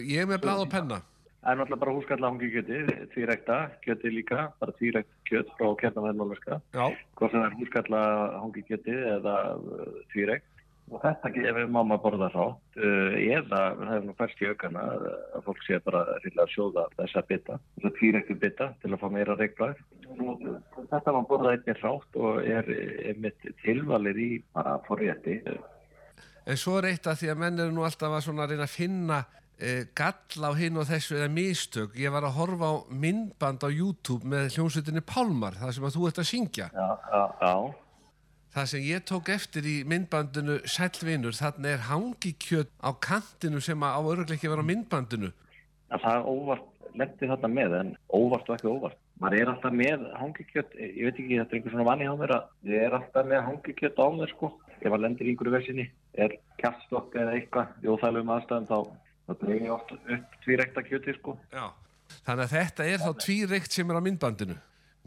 [0.00, 1.02] Ég er með blað og penna.
[1.44, 2.78] það er náttúrulega bara húskalla hangi kjöti,
[3.12, 5.66] tvírekta, kjöti líka, bara tvírekt kjöt frá.
[6.72, 6.86] Já,
[7.18, 8.00] Hvort sem það er húskalla
[8.40, 10.48] hangi kjöti eða uh, tvírekt.
[10.92, 15.06] Og þetta gefur mamma borða rátt uh, eða það er nú færst í aukana að,
[15.38, 19.36] að fólk sé bara að sjóða þessa bita, þessa tvírektu bita til að fá meira
[19.38, 19.80] reikblæð.
[20.90, 22.68] Þetta var borðað einnig rátt og er,
[23.08, 25.38] er mitt tilvalið í bara forrétti.
[26.44, 28.76] en svo er eitt að því að menn eru nú alltaf að svona reyna að
[28.76, 29.22] finna
[29.56, 31.96] e, gall á hinn og þessu eða mistök.
[31.96, 36.10] Ég var að horfa á myndband á YouTube með hljómsveitinni Pálmar, það sem að þú
[36.10, 36.68] ert að syngja.
[36.74, 37.56] Já, já, já.
[38.54, 43.96] Það sem ég tók eftir í myndbandinu Sælvinur, þarna er hangikjöt á kantinu sem að
[43.98, 45.32] á öruglega ekki vera á myndbandinu.
[45.94, 50.04] að það óvart lendi þarna með en óvart og ekki óvart maður er alltaf með
[50.18, 53.26] hangikjött ég veit ekki, þetta er einhver svona vanni á mér að ég er alltaf
[53.30, 57.84] með hangikjött á mér sko ef maður lendir í einhverju versinni er kjaststokk eða eitthvað
[57.84, 58.78] í óþælum aðstæðum þá,
[59.26, 61.66] þá dreif ég oft upp tvírekta kjöti sko Já.
[62.24, 64.56] Þannig að þetta er þá tvíreikt sem er á myndbandinu.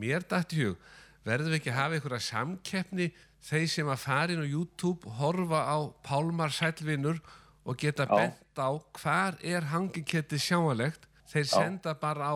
[0.01, 0.79] Mér dætt í hug,
[1.27, 3.07] verðum við ekki að hafa einhverja samkeppni
[3.43, 7.19] þeir sem að fara inn á YouTube, horfa á Pálmar Sælvinur
[7.65, 8.15] og geta Já.
[8.15, 8.69] bent á
[9.01, 11.05] hvar er hangiketti sjáanlegt.
[11.27, 12.35] Þeir senda bara á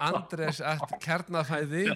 [0.00, 1.88] Andres at kjarnafæði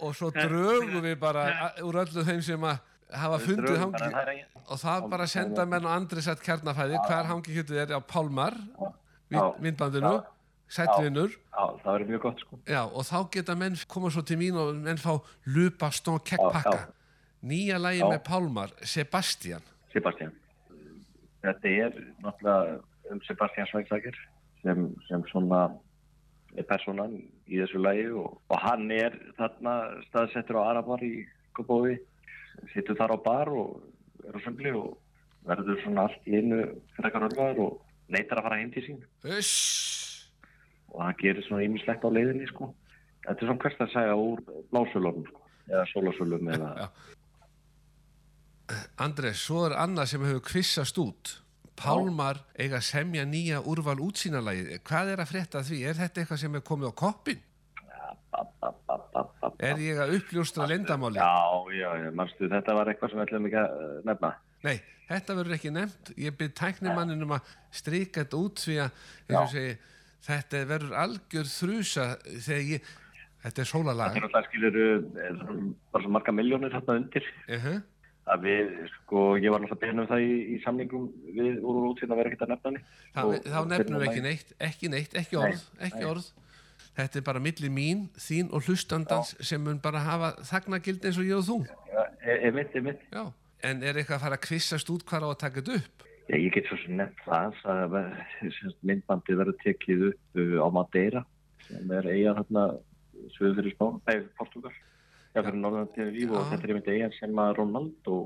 [0.00, 1.44] og svo drögum við bara
[1.86, 2.80] úr öllu þeim sem að
[3.14, 6.28] hafa fundið Drögum, þannig að það hangi engin- og það bara senda menn á Andres
[6.28, 8.90] at kjarnafæði hvar hangikettið er á Pálmar Já.
[9.30, 10.12] mynd- myndbandinu,
[10.70, 14.38] Sælvinur Já, það verður mjög gott sko Já, og þá geta menn koma svo til
[14.40, 15.16] mín og menn fá
[15.50, 16.76] lupa stón kekkpakka.
[16.76, 16.96] Já, já.
[17.40, 19.64] Nýja lægi með Pálmar, Sebastian.
[19.94, 20.34] Sebastian
[21.44, 22.80] þetta er náttúrulega
[23.10, 24.16] um Sebastian Svægsakir
[24.62, 25.62] sem, sem svona
[26.58, 27.16] er personan
[27.48, 29.76] í þessu lagi og, og hann er þarna
[30.08, 31.24] staðsettur á Arabar í
[31.56, 31.96] Kópói
[32.74, 33.80] sittur þar á bar og
[34.26, 34.98] er á söngli og
[35.48, 36.60] verður svona allt í einu
[36.98, 37.78] frekar ölvaður og
[38.12, 39.00] neytar að fara heim til sín
[39.38, 39.99] Uss!
[40.90, 42.72] Og hann gerir svona ýmislegt á leiðinni sko.
[43.26, 45.40] þetta er svona hvert að segja úr blásölunum sko.
[45.70, 46.88] eða sólasölum eða Já.
[49.02, 51.36] Andres, svo er annað sem hefur kvissast út.
[51.80, 54.78] Pálmar eiga að semja nýja úrval útsýnalagi.
[54.86, 55.78] Hvað er að frétta af því?
[55.88, 57.40] Er þetta eitthvað sem er komið á koppin?
[59.60, 61.18] Er ég að uppljóstra lendamáli?
[61.18, 64.30] Já, já, já, manstu, þetta var eitthvað sem við ætlum ekki að eh, nefna.
[64.66, 64.76] Nei,
[65.08, 66.12] þetta verður ekki nefnt.
[66.20, 69.54] Ég byrð tæknimannin um að strika þetta út því að eins og Já.
[69.56, 69.74] segi,
[70.26, 72.90] þetta verður algjör þrjusa þegar ég...
[73.40, 74.10] Þetta er sólalag.
[74.10, 74.74] Það er alltaf skilur
[75.88, 77.28] bara svo marga miljónir þarna undir.
[77.48, 77.78] Uh -huh.
[78.30, 81.06] Að við, sko, ég var alltaf beðin um það í, í samlingum
[81.38, 82.82] við úr og út að vera ekkert að nefna henni.
[83.16, 86.28] Þá, nefnum við fyrir ekki neitt, ekki neitt, ekki orð, ekki orð.
[87.00, 91.24] Þetta er bara milli mín, þín og hlustandans sem mun bara hafa þagnagild eins og
[91.24, 91.58] ég og þú.
[91.64, 93.00] Já, e- Einmitt, einmitt.
[93.08, 93.32] Já.
[93.64, 96.06] En er eitthvað að fara að kvissast út hvar á að taka þetta upp?
[96.30, 97.94] Já, ég get svo sem nefnt það að
[98.86, 101.22] myndbandi verður tekið upp uh, á Madeira
[101.66, 102.66] sem er eiga þarna
[103.34, 104.72] söður fyrir Spán, nei, Portugal.
[105.34, 108.20] Já, fyrir norðan til líf og þetta er einmitt eiga sem að Ronaldo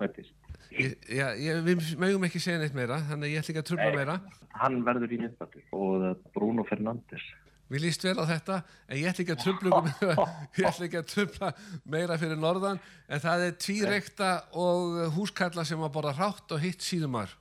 [0.00, 0.32] fættist.
[0.70, 3.98] Ég, já, ég, við mögum ekki segja neitt meira, þannig ég ætla ekki að Nei.
[3.98, 4.16] meira.
[4.60, 7.24] Hann verður í myndbandi og uh, Bruno Fernandes.
[7.70, 10.24] Við líst vel á þetta, en ég ætla ekki að trubla, ykkur meira,
[10.58, 11.52] ég ætla ekki að trubla
[11.92, 16.82] meira fyrir norðan, en það er tvíreikta og húskalla sem að borða hrátt og hitt
[16.86, 17.36] síðumar.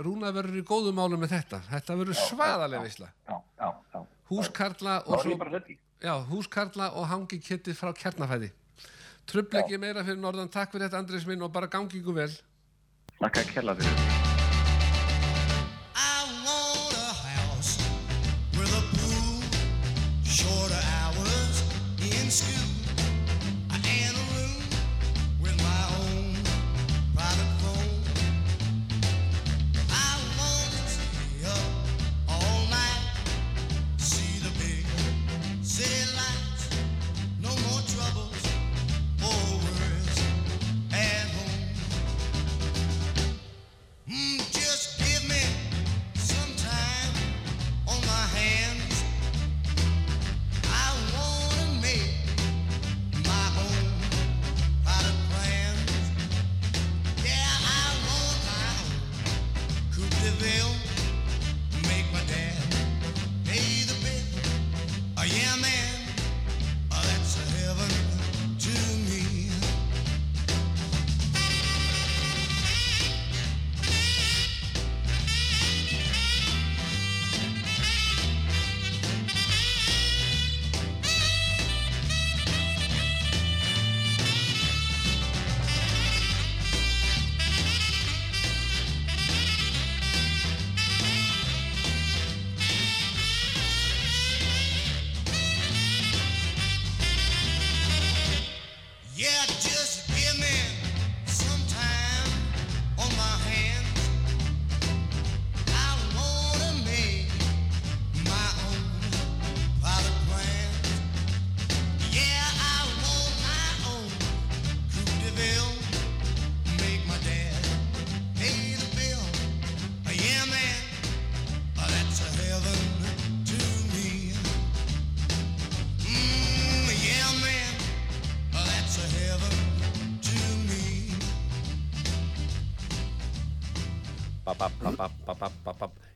[0.00, 1.60] Rúna verður í góðum málum með þetta.
[1.70, 3.38] Þetta verður svaðalega já.
[4.30, 5.50] Húskarla og svo.
[6.00, 8.52] Já, húskarla og hangi kittið frá kjarnafæði.
[9.30, 12.32] Trubla ekki meira fyrir norðan, takk fyrir þetta Andris minn og bara gangi ykkur vel.
[13.20, 14.19] Laka að kella fyrir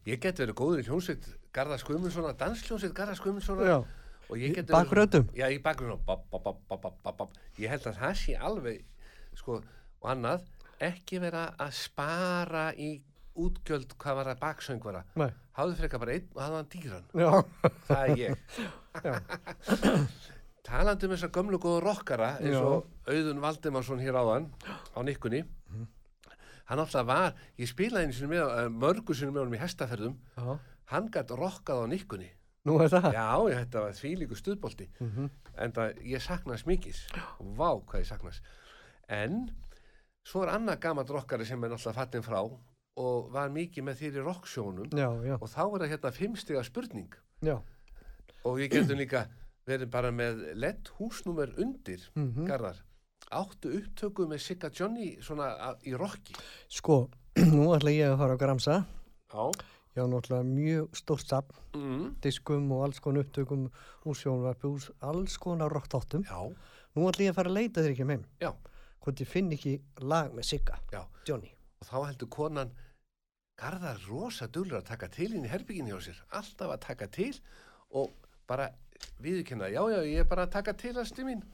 [0.05, 3.87] Ég get verið góður í hljómsveit Garðars Guðmundssonar, dansljómsveit Garðars Guðmundssonar.
[4.29, 5.31] Og ég get Í bakgröddum?
[5.37, 8.85] Já, í bakgröndum Ég held að það sé alveg
[9.39, 9.59] sko,
[10.01, 10.45] og annað
[10.85, 12.91] ekki vera að spara í
[13.35, 15.03] útgjöld hvað var að baksöngvara.
[15.55, 17.07] Háðu frekar bara einn og hafðu hann dýran.
[17.15, 17.31] Já,
[17.89, 18.33] Það er ég.
[20.65, 25.43] Talandi um þessar gömlu góðu rockara eins og Auðun Valdimarsson hér áðan á nikkunni.
[25.71, 25.89] Mhm.
[26.71, 30.17] Hann alltaf var, ég spilaði einu sinni með uh, mörgu sinni með honum í hestaferðum
[30.37, 30.59] já.
[30.95, 32.31] hann gætt rockað á nikkunni
[32.65, 33.11] Nú er það.
[33.13, 35.27] já, ég, þetta var þvílíku stuðbolti Mhm.
[35.61, 36.97] en það, ég saknast mikið
[37.59, 38.43] vá hvað ég saknast
[39.09, 39.51] en
[40.25, 42.41] svo er annað gammal rockari sem er náttúrulega fattin frá
[42.97, 44.25] og var mikið með þér í
[45.29, 47.59] já, og þá er það hérna fimmstiga spurning já.
[48.45, 49.27] og við getum líka
[49.67, 52.47] verið bara með lett húsnúmer undir Mhm.
[52.49, 52.81] Garðar
[53.41, 56.35] áttu upptöku með Sigga Johnny svona að, í rocki
[56.73, 57.09] Sko,
[57.55, 58.77] nú ætla ég að fara á Gramsa.
[59.35, 59.45] já
[59.95, 62.07] Ég á náttúrulega mjög stórt safn, mm.
[62.25, 63.69] diskum og alls konar upptökum
[64.11, 66.25] úr sjónvarpi, úr alls konar rockþáttum.
[66.27, 66.41] já,
[66.95, 68.25] Nú ætla ég að fara að leita þér ekki heim.
[68.43, 68.51] já,
[69.05, 71.53] Hvort ég finn ekki lag með Sigga, já Johnny.
[71.81, 72.73] og þá heldur konan
[73.55, 77.35] Garðar rosa dullur að taka til inn í herbygginni hjá sér alltaf að taka til
[77.95, 78.11] og
[78.51, 78.67] bara
[79.23, 81.45] viðurkenna, já já ég er bara að taka til að stimmin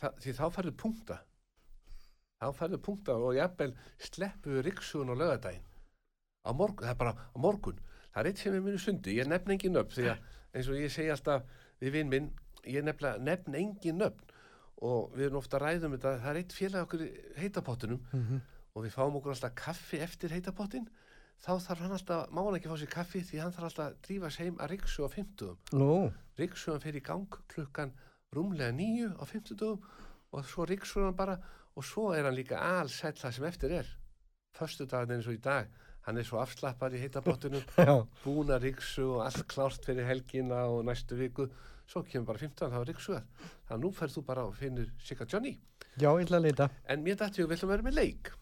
[0.00, 1.18] Þa, því þá færðu punkta.
[2.42, 3.72] Þá færðu punkta og jafnvel
[4.02, 5.66] sleppu riksugun á lögadaginn
[6.42, 7.80] á morgun, það er bara á morgun.
[8.12, 10.80] Það er eitt sem er minu sundi, ég nefn engin nöfn því að eins og
[10.80, 11.44] ég segi alltaf
[11.80, 12.30] við vinn minn,
[12.68, 14.32] ég nefna, nefn engin nöfn.
[14.82, 17.04] Og við erum ofta að ræðum þetta, það er eitt félag okkur
[17.38, 18.40] heitapottunum Mm
[18.72, 20.86] og við fáum okkur alltaf kaffi eftir heitapottin.
[21.42, 23.96] Þá þarf hann alltaf, má hann ekki fá sér kaffi því hann þarf alltaf að
[24.06, 25.88] drífa sig heim að riksu á 50 Nú,
[26.38, 27.92] riksuðan fer í gang klukkan
[28.32, 29.78] rúmlega nýju á 50
[30.32, 31.38] og svo riksuðan hann bara
[31.76, 33.88] og svo er hann líka allsæll það sem eftir er.
[34.56, 35.68] Förstu daginn eins og í dag
[36.06, 37.00] hann er svo afslappar í
[38.24, 41.48] búin að riksu og allt klárt fyrir helgina og næstu viku.
[41.86, 45.26] Svo kemur bara 15 þá riksuðan þannig að nú ferð þú bara og finnur Sigga
[45.28, 45.58] Johnny.
[45.98, 46.70] Já, ég ætla að leita.
[46.88, 48.32] En mér dætti við ætlum að vera með leik.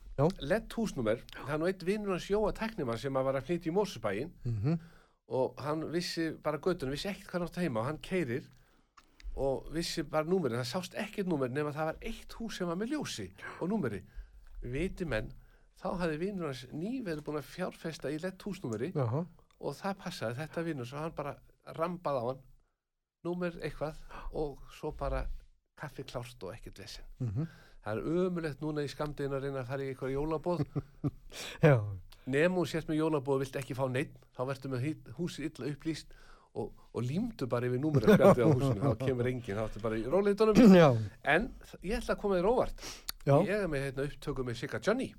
[0.45, 3.71] Lett húsnúmer, það er nú eitt vinnur hans Jóa teknimann sem að var að flytja
[3.71, 4.79] í Mósusbæin Mm
[5.31, 8.49] og hann vissi bara göttunum, vissi ekkert hvað hann átti heima og hann keirir
[9.41, 12.77] og vissi bara númerið, það sást ekkert númer nema það var eitt hús sem var
[12.81, 13.29] með ljósi
[13.61, 14.01] og númeri.
[14.61, 15.31] Viti menn,
[15.81, 19.25] þá hafði vinnur hans nýverið búin að fjárfesta í lett húsnúmeri Jaha,
[19.61, 21.35] og það passaði þetta vinnur svo hann bara
[21.79, 22.45] rambaði á hann
[23.25, 23.99] númer eitthvað
[24.37, 25.25] og svo bara
[25.81, 27.09] kaffi klárt og ekkert vesinn.
[27.25, 27.49] mhm,
[27.81, 30.67] Það er ömulegt núna í skamdegin að reyna að fara í eitthvað jólabóð.
[31.65, 31.77] já,
[32.29, 36.13] Nefn og sért með jólabóð vilt ekki fá neitt, þá verður með húsið illa upplýst
[36.59, 40.05] og, og límdu bara yfir númeraspjaldið á húsinu, þá kemur enginn, þá ertu bara í
[40.11, 40.63] róleitunum.
[40.83, 40.89] já,
[41.35, 41.51] En
[41.87, 42.87] ég ætla að koma þér óvart.
[43.27, 45.11] já, Ég er með hérna, upptöku með Sigga Johnny,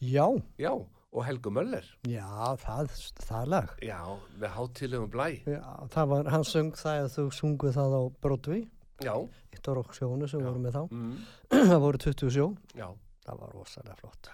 [0.00, 0.24] já,
[0.62, 0.72] já,
[1.08, 2.26] og Helgu Möller, já,
[2.62, 2.90] það,
[3.26, 3.70] það lag.
[3.82, 4.00] já,
[4.40, 5.62] með hátíðlegum blæ, Já,
[5.94, 8.64] það var, hann söng það að þú sungu það á Broadway,
[9.04, 9.14] já,
[9.52, 10.48] eitt á rocksjónu sem Já.
[10.50, 10.82] voru með þá.
[10.92, 11.16] mm,
[11.72, 12.46] það voru 20 sjó,
[12.76, 12.88] já.
[13.28, 14.30] það var rosalega flott.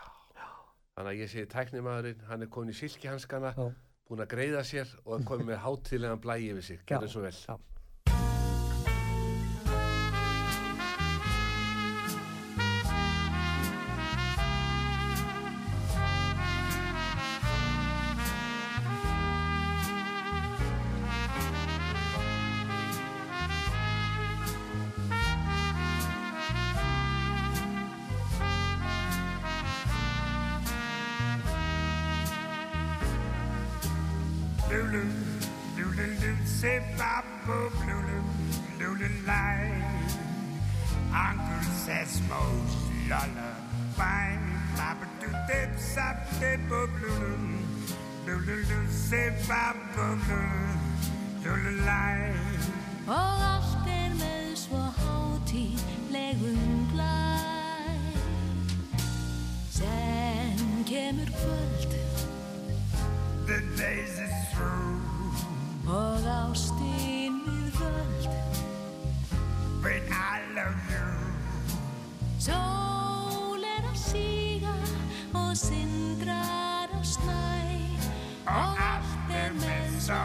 [0.94, 3.64] Þannig að ég segi tæknimaðurinn, hann er komin í silkihanskana, Já
[4.08, 7.34] búin að greiða sér og að koma með hátilegan blægi við sig, gerðum svo vel
[7.36, 7.54] já.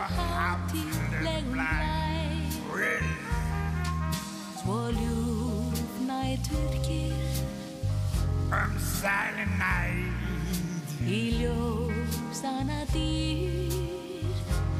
[0.07, 1.71] Svo hátíðlegum blæ
[2.71, 3.05] When
[4.61, 7.27] svo ljúf nætur kyrr
[8.51, 14.25] I'm silent night, í ljósana dýr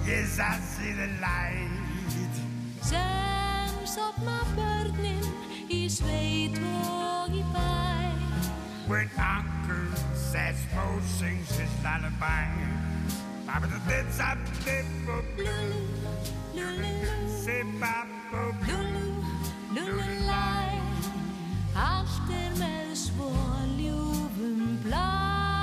[0.08, 2.36] yes, I see the light.
[2.82, 5.26] sem sopna börnin
[5.70, 7.68] í sveit og í bæ
[8.90, 9.86] When Uncle
[10.18, 12.89] Sesmo sings his lullaby.
[13.52, 15.82] Papa the dead sap dip Lulu,
[16.54, 19.08] lulu, say Papa lulu,
[19.76, 20.78] lulu læ
[21.88, 23.32] Allt er með svo
[23.80, 25.10] ljúfum blá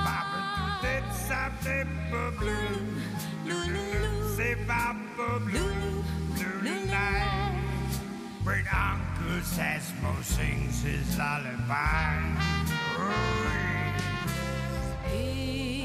[0.08, 0.38] Papa
[0.82, 1.86] the dead sap dip
[2.42, 5.92] Lulu, lulu, say Papa lulu,
[6.40, 6.90] Lulu lulu light.
[6.94, 7.10] læ
[8.46, 12.18] When Uncle Sesmo sings his lullaby.
[12.98, 13.42] Oh,
[15.14, 15.75] yeah.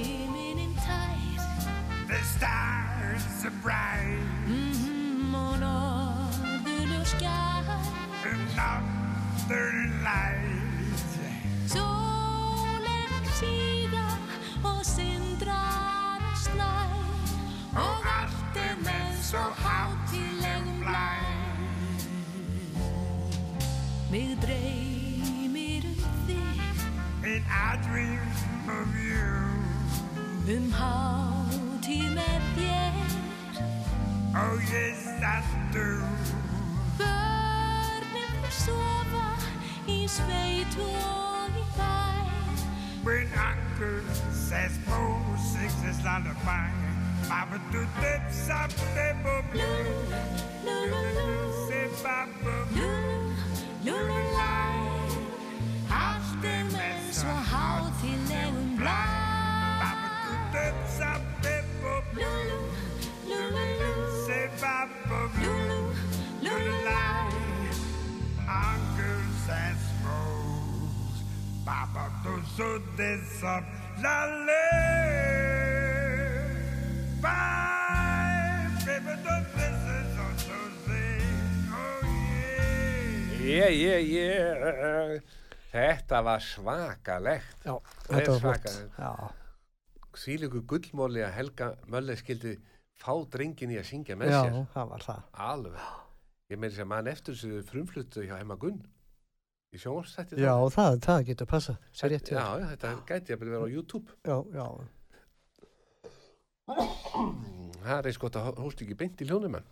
[2.12, 7.70] The stars are bright mhm, og norðurljós skær
[8.28, 11.16] and northern light.
[11.72, 14.04] Sólin síga
[14.64, 16.76] og sindrar snæ
[17.80, 21.16] og allt er með svo hátíðlegum blæ.
[24.12, 25.96] Mig dreymir um
[26.28, 26.60] þig,
[27.24, 28.20] And I dream
[28.68, 29.30] of you.
[30.58, 31.61] um
[31.92, 32.94] hátíð með þér.
[34.36, 36.00] Oh, yes, I do.
[36.98, 39.26] Börnin þau sofa
[39.88, 41.92] í sveit og í bæ.
[43.04, 46.72] When Uncle Sesmo sings his lullaby.
[47.28, 49.96] Papa do dip sap dip blue.
[50.64, 51.04] Lulu,
[51.68, 53.36] Say Papa lulu,
[53.84, 54.56] lulu læ.
[55.92, 59.00] Allt er með svo hátíðlegum blæ.
[59.82, 60.81] Papa do dip
[72.22, 73.64] So this up
[73.98, 74.52] lullaby.
[78.86, 81.18] Baby do this is on Tuesday.
[81.74, 82.06] Oh
[83.42, 83.74] yeah.
[83.74, 85.24] Ég, ég,
[85.74, 87.66] þetta var svakalegt.
[87.66, 87.74] Já,
[88.06, 89.02] þetta var svakalegt.
[89.02, 89.12] Já,
[90.22, 92.54] Svílíku gullmóli að Helga Möller skildi
[93.02, 94.62] fá drengin í að syngja með já, sér.
[94.78, 95.22] það var það.
[95.50, 95.92] Alveg.
[96.54, 98.84] Ég meiri sem mann eftir þessu frumfluttu hjá Hemma Gunn
[99.72, 100.40] í sjónvarstætti.
[100.42, 101.78] Já, það, það getur passa.
[101.96, 104.18] Það er rétt Já, já, þetta gæti að vera á YouTube.
[104.28, 104.66] Já, já,
[107.82, 109.66] Það er eins gott að hóst ekki beint í ljónumann.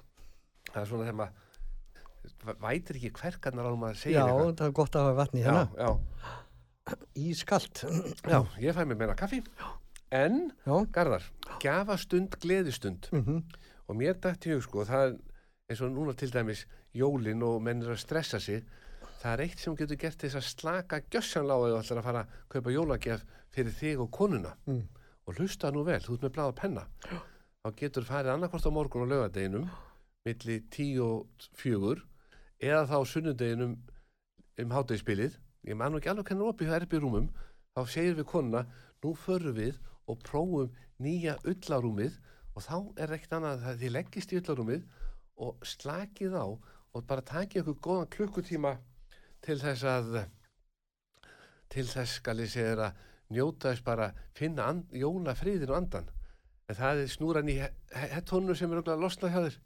[0.70, 4.74] Það er svona þegar maður vætir ekki hverkarnar á maður að segja já, það er
[4.80, 5.68] gott að hafa vatni Já, hérna.
[5.80, 5.90] já,
[7.22, 7.84] Ískalt.
[8.34, 9.40] já, ég fæ mér meira kaffi.
[10.16, 10.40] En,
[10.96, 11.26] Garðar,
[11.62, 13.10] gjafastund, gleðistund.
[13.14, 13.44] mhm,
[13.90, 15.16] Og mér dætti hug, sko, það er
[15.70, 16.66] eins og núna til dæmis
[16.98, 18.64] jólin og menn er að stressa sig.
[19.20, 22.36] Það er eitt sem getur gert þess að slaka gjössanláð eða ætlar að fara að
[22.54, 24.54] kaupa jólagjaf fyrir þig og konuna.
[24.70, 24.86] Mm.
[25.28, 26.86] Og hlusta nú vel, þú ert með bláða penna.
[27.60, 29.68] Þá getur farið annarkvort á morgun og lögadeginum,
[30.24, 32.06] milli tíu og fjögur,
[32.64, 33.76] eða þá sunnudeginum
[34.64, 35.36] um hátegisbilið.
[35.68, 37.30] Ég man nú ekki alveg hvernig opið er upp í rúmum.
[37.76, 38.64] Þá segir við konuna,
[39.04, 40.72] nú förum við og prófum
[41.04, 42.16] nýja ullarúmið
[42.56, 44.88] og þá er ekkert annað að þið leggist í ullarúmið
[45.40, 48.74] og slakið á og bara takið ykkur góðan klukkutíma
[49.46, 50.12] til þess að
[51.70, 56.08] til þess skal ég segja að njóta þess bara finna and, jóla friðin og andan
[56.70, 57.58] en það er snúran í
[57.94, 59.58] hettónu sem er okkur að losna hjá þér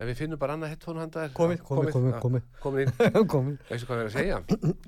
[0.00, 2.44] ef við finnum bara annað hettónu handa þér komið, komið, komið, komið.
[2.64, 3.56] komið inn, komið.
[3.68, 4.38] veistu hvað við erum að segja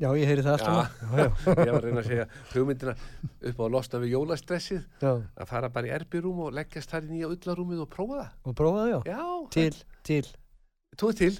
[0.02, 0.72] Já, ég heyri það alltaf.
[0.72, 1.10] Já.
[1.12, 2.94] Já, já, ég var að reyna að segja hugmyndina
[3.50, 5.12] upp á að losna við jólastressið já.
[5.12, 8.56] að fara bara í erbyrúm og leggjast þar í nýja ullarúmið og prófa það Og
[8.62, 9.00] prófaði, já.
[9.12, 9.22] já,
[9.58, 9.70] Til,
[10.08, 10.22] til,
[11.04, 11.32] tóð til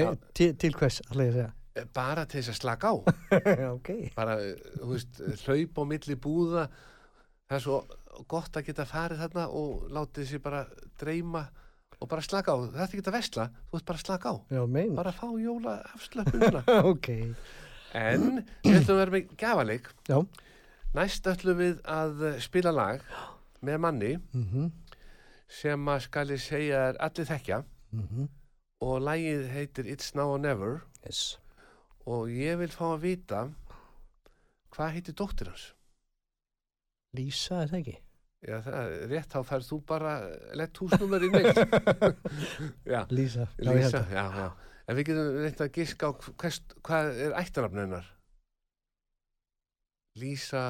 [0.00, 0.06] nei,
[0.40, 1.50] til, til hvers, ætla ég segja.
[1.94, 2.94] Bara til þess að slaka á
[3.58, 3.90] Já, ok.
[4.16, 4.36] bara,
[4.80, 6.66] þú veist, hlaup á milli búða
[7.50, 7.78] það er svo
[8.28, 10.64] gott að geta farið þarna og látið sér bara
[11.00, 11.44] dreyma
[12.00, 14.62] og bara slaka á, það er ekki að vesla þú ert bara slaka á, Já,
[14.96, 16.62] bara fá jóla afslöpununa
[16.92, 17.08] ok.
[17.94, 18.26] en
[18.64, 20.18] við ætlum að vera með gafaleik Já.
[20.96, 23.02] næst ætlum við að spila lag
[23.64, 24.70] með manni Mm
[25.50, 27.56] sem að skal ég segja er allir þekkja
[27.90, 28.28] Mhm.
[28.86, 31.39] og lagið heitir It's Now or Never Yes.
[32.10, 33.42] Og ég vil fá að vita
[34.74, 35.70] hvað heitir dóttir hans
[37.16, 37.96] Lísa, er það ekki?
[38.40, 40.12] Já, það rétt, þá færð þú bara
[40.56, 41.58] lett húsnúmer í neitt.
[42.94, 43.48] já, Lísa.
[43.58, 44.46] Já, Lísa, já, já.
[44.86, 48.06] En við getum reynt að giska á hvers, hvað er ættarafn hennar?
[50.22, 50.62] Lísa,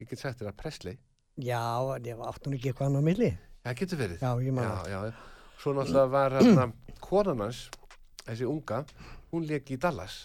[0.00, 1.00] ég get þér að Presley.
[1.40, 1.64] Já,
[2.04, 3.32] ég átti hún ekki eitthvað annað á milli.
[3.64, 4.22] Það getur verið.
[4.22, 5.10] Það.
[5.64, 6.68] Svo náttúrulega var hérna
[7.08, 7.64] konan hans,
[8.22, 8.84] þessi unga,
[9.32, 10.20] hún leki í Dallas.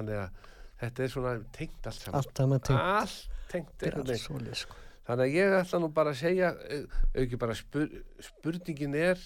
[0.00, 0.46] Þannig að
[0.80, 2.18] þetta er svona tengt allt saman.
[2.20, 2.80] Allt saman tengt.
[2.80, 4.54] Allt tengt.
[4.56, 4.74] Sko.
[5.10, 6.84] Þannig að ég ætla nú bara að segja, eh,
[7.20, 7.88] auki bara spur,
[8.22, 9.18] spurningin er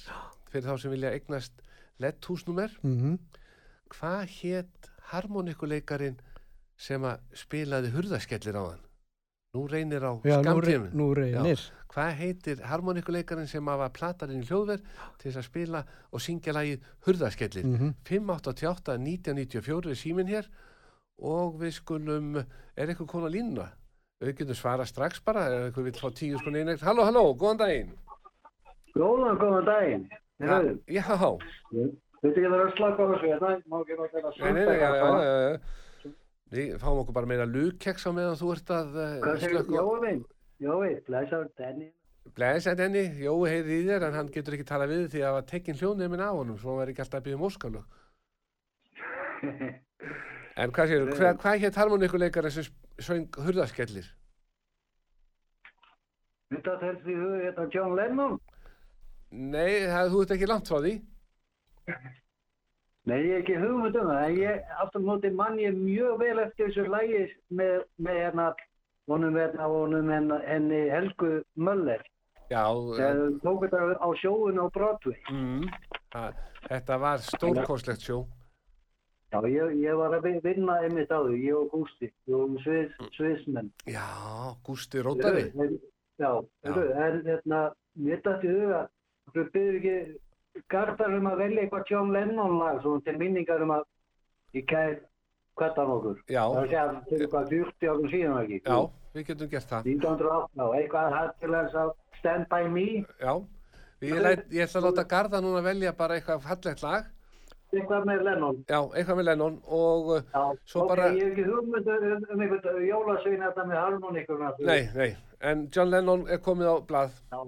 [0.51, 1.53] fyrir þá sem vilja eignast
[2.01, 3.19] letthúsnúmer, Mhm.
[3.91, 6.17] hvað hétt harmonikuleikarin
[6.77, 8.81] sem að spilaði hurðaskellir á hann?
[9.55, 11.61] Nú reynir á Já, nú reynir.
[11.95, 14.83] Hvað heitir harmonikuleikarin sem að var platarinn í hljóðverð
[15.21, 17.65] til þess að spila og syngja lagið hurðaskellir?
[17.69, 17.93] Mhm.
[18.03, 20.49] 588 1994 er síminn hér
[21.23, 22.37] og við skulum,
[22.77, 23.69] er eitthvað kona línuna?
[24.21, 26.75] Við getum svara strax bara, ef eitthvað vil fá tíu sko neina.
[26.83, 27.95] Halló, halló, góðan daginn.
[28.97, 30.05] Góðan, góðan daginn.
[30.43, 31.91] Heyrðu, Já, já,
[32.25, 34.91] Þetta ekki verið að slaka á þessu hérna, má ekki náttúrulega nei, nei, nei, já,
[34.91, 35.59] já, já, já.
[36.55, 40.25] Við fáum okkur bara meira lúkeks á meðan þú ert að Hvað uh, segir
[40.63, 41.89] Jói blæsaður Denni.
[42.33, 45.49] Blæsætt henni, Jói heyrði í þér en hann getur ekki talað við því að var
[45.51, 47.87] tekinn hljónið minn á honum svo hann var ekki alltaf að byggja um óskalög.
[50.55, 52.67] En hvað séu, hvað, hvað hétt harmonikuleikari sem
[53.03, 54.07] söng hurðaskellir?
[56.55, 58.37] Þetta telst í hug, þetta John Lennon?
[59.35, 60.93] Nei, það, þú ert ekki langt frá því.
[63.05, 66.39] Nei, ég er ekki hugmynd um það, en ég aftur móti mann ég mjög vel
[66.47, 67.19] eftir þessu lægi
[67.53, 68.47] með, með hérna,
[69.13, 72.01] honum hérna, honum henni, henni Helgu Möller.
[72.49, 72.63] Já,
[72.97, 75.19] Þegar þau tók þetta á sjóun á Broadway.
[75.33, 75.69] Mm,
[76.17, 76.41] að,
[76.71, 78.23] þetta var stórkostlegt sjó.
[79.35, 82.59] Já, ég, ég var að vi- vinna einmitt á því, ég og Gústi, við vorum
[82.65, 83.71] sviðs, sviðsmenn.
[83.91, 84.05] Já,
[84.65, 85.51] Gústi Rótari.
[85.53, 85.81] Heyrðu,
[86.23, 86.31] Já,
[86.65, 87.63] heyrðu, en hérna,
[87.99, 88.85] mér dætti huga,
[89.35, 89.97] þú byrður ekki
[90.71, 93.87] Garðar um að velja eitthvað John Lennon lag, svona til minningar um að
[94.55, 95.01] ég kæð
[95.59, 96.21] kvættan okkur.
[96.29, 96.43] Já.
[96.43, 98.61] Það er að segja, til eitthvað 40 árum síðan ekki.
[98.67, 98.79] Já,
[99.17, 99.91] við getum gert það.
[99.95, 102.87] 1908, já, eitthvað hægt til þess að Stand By Me,
[103.21, 103.35] Já,
[104.05, 107.11] ég, læt, ég ætla að láta Garða núna velja bara eitthvað fallegt lag.
[107.75, 108.59] eitthvað með Lennon.
[108.71, 111.11] Já, eitthvað með Lennon og uh, Já, svo ok, bara...
[111.11, 114.51] ég hef ekki hugmynd um, um einhvern jólasvein þetta með harmoníkurna.
[114.63, 115.09] Nei, nei,
[115.43, 117.17] en John Lennon er komið á blað.
[117.35, 117.43] Já.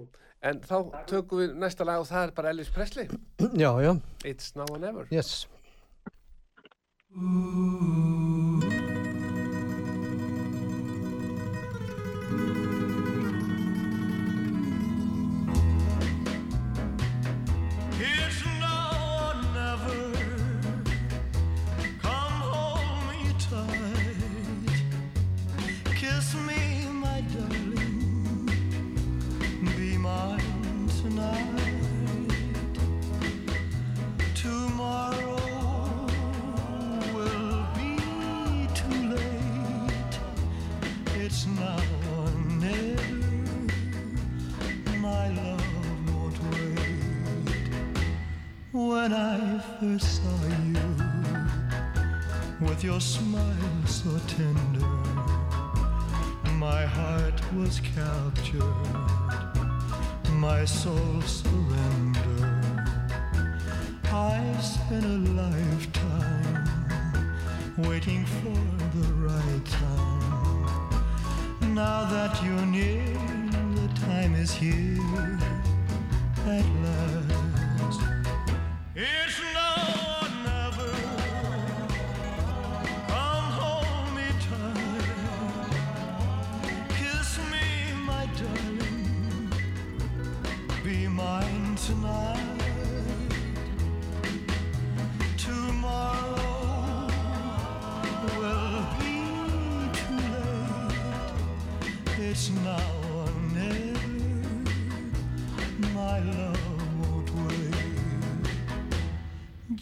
[0.47, 0.75] En þá
[1.09, 3.07] tökum við næsta lag og það er bara Elvis Presley.
[3.63, 3.93] Já, já.
[4.23, 5.07] It's Now or Never.
[5.11, 5.47] Yes.
[48.97, 50.89] When I first saw you,
[52.59, 54.95] with your smile so tender,
[56.55, 58.95] my heart was captured,
[60.31, 62.89] my soul surrendered.
[64.05, 66.65] I spent a lifetime
[67.77, 68.59] waiting for
[68.97, 71.75] the right time.
[71.75, 73.13] Now that you're near,
[73.75, 75.39] the time is here
[76.47, 77.36] at last.
[78.99, 79.46] It's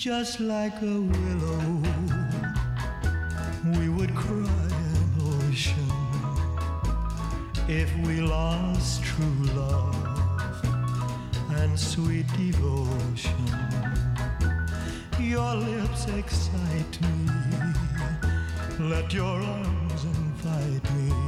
[0.05, 1.81] Just like a willow,
[3.79, 5.09] we would cry an
[5.49, 5.89] ocean.
[7.67, 10.61] if we lost true love
[11.57, 13.49] and sweet devotion.
[15.19, 17.31] Your lips excite me.
[18.77, 21.24] Let your arms invite me.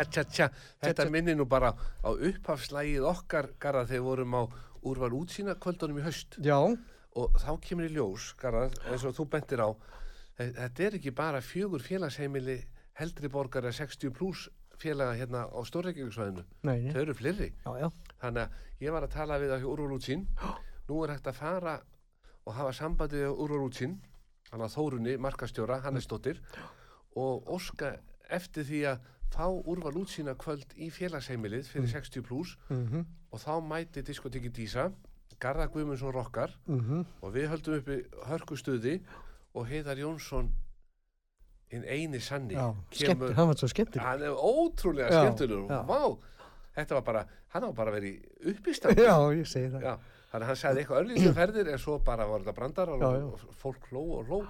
[0.00, 0.46] Tja, tja, tja,
[0.80, 4.42] þetta minnir nú bara á upphafslægið okkar Garðar þegar vorum á
[4.88, 6.38] úrval útsýna kvöldunum í haust.
[6.40, 9.68] Já, og þá kemur í ljós, Garðar, eins og þú bentir á
[10.38, 12.56] þe- þetta er ekki bara fjögur félagsheimili
[13.00, 14.48] heldri borgara 60 pluss
[14.80, 17.50] félaga hérna á Stórreikjöngsvæðinu nei, þau eru fleiri.
[17.66, 17.88] Já, já.
[18.22, 20.24] þannig að ég var að tala við á úrval útsýn.
[20.88, 21.74] Nú er hægt að fara
[22.46, 23.98] og hafa sambandi á úrval útsýn.
[24.50, 26.40] Hann að Þórunni, markastjóra, Hannesdóttir
[27.20, 27.98] og óska
[28.30, 33.04] eftir því að fá úrval útsýna kvöld í félagsheimilið fyrir 60 pluss Mhm.
[33.32, 34.90] og þá mæti diskoteki Dísa
[35.40, 37.04] Garðar Guðmundsson rokkar Mhm.
[37.22, 39.00] og við höldum uppi hörkustuði
[39.54, 40.50] og Heiðar Jónsson
[41.70, 44.00] hinn eini sanni Já, skemmtur, hann var svo skemmtur.
[44.02, 45.86] hann er ótrúlega já.
[45.86, 46.18] Vá,
[46.76, 49.82] þetta var bara, hann var bara verið uppistandi Já, ég segi það.
[49.82, 49.94] Já,
[50.32, 53.12] þannig að hann sagði eitthvað örlítið ferðir en svo bara var þetta brandar og, Já,
[53.18, 53.24] já.
[53.24, 54.40] og fólk hló og hló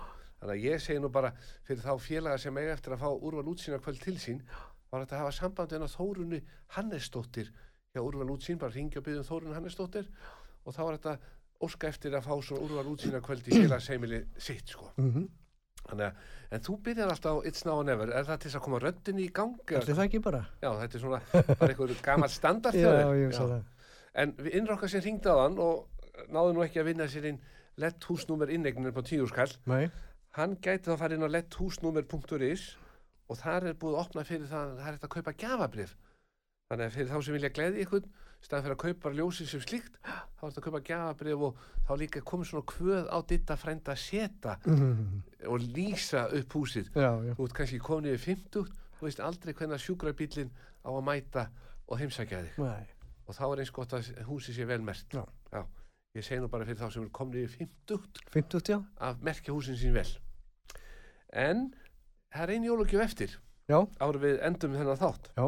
[0.41, 1.33] þannig að ég segi nú bara
[1.69, 4.41] fyrir þá félaga sem eiga eftir að fá úrval útsýna kvöld til sín
[4.91, 6.41] var þetta að hafa samband en að Þórunni
[6.77, 7.51] Hannesdóttir
[7.95, 10.09] hjá úrval útsýn, bara ringja og byggja um Þórunni Hannesdóttir
[10.65, 11.15] og þá var þetta
[11.61, 15.29] óska eftir að fá svona úrval útsýna kvöld í félagsheimili sitt sko Mhm.
[15.91, 16.15] Þannig að,
[16.53, 19.23] en þú byrjar alltaf á It's Now or Never, er það til að koma röddinni
[19.25, 19.55] í gang?
[19.67, 20.41] eða Þetta er það ekki bara?
[20.63, 23.65] Já, þetta er svona bara einhver gammal standard hjá Já, ég veist það.
[24.15, 25.89] En við innrokkar sem ringdi á hann og
[26.29, 27.41] náðu nú ekki að vinna sér inn
[27.81, 29.51] lett húsnúmer innegnin på tíu skall.
[29.67, 29.89] Nei.
[30.37, 32.77] Hann gæti þá að fara inn á letthúsnúmer.is
[33.31, 35.93] og þar er búið að opna fyrir það að það er hægt að kaupa gjafabrif.
[36.71, 38.05] Þannig að fyrir þá sem vilja gleði ykkur,
[38.41, 41.93] staðan fyrir að kaupa ljósið sem slíkt, þá er þetta að kaupa gjafabrif og þá
[42.01, 45.23] líka komið svona kvöð á ditta frænda að seta Mhm.
[45.51, 46.91] og lýsa upp húsið.
[46.95, 47.35] Já, já.
[47.39, 48.65] Ert kannski komin yfir 50,
[48.99, 50.51] þú veist aldrei hvernig sjúkrabílinn
[50.87, 51.49] á að mæta
[51.89, 52.59] og heimsækja þig.
[52.59, 52.87] Nei.
[53.27, 55.07] Og þá er eins gott að húsið sé vel mert.
[55.53, 55.67] Já.
[56.15, 57.99] Ég segi nú bara fyrir þá sem eru komin yfir 50
[58.31, 58.79] 50, já.
[58.99, 60.09] að merkja húsin sín vel.
[61.33, 61.75] En
[62.35, 63.37] það er einn jólugjöf eftir.
[64.03, 65.31] Árið við endum þennan þátt.
[65.37, 65.45] Já.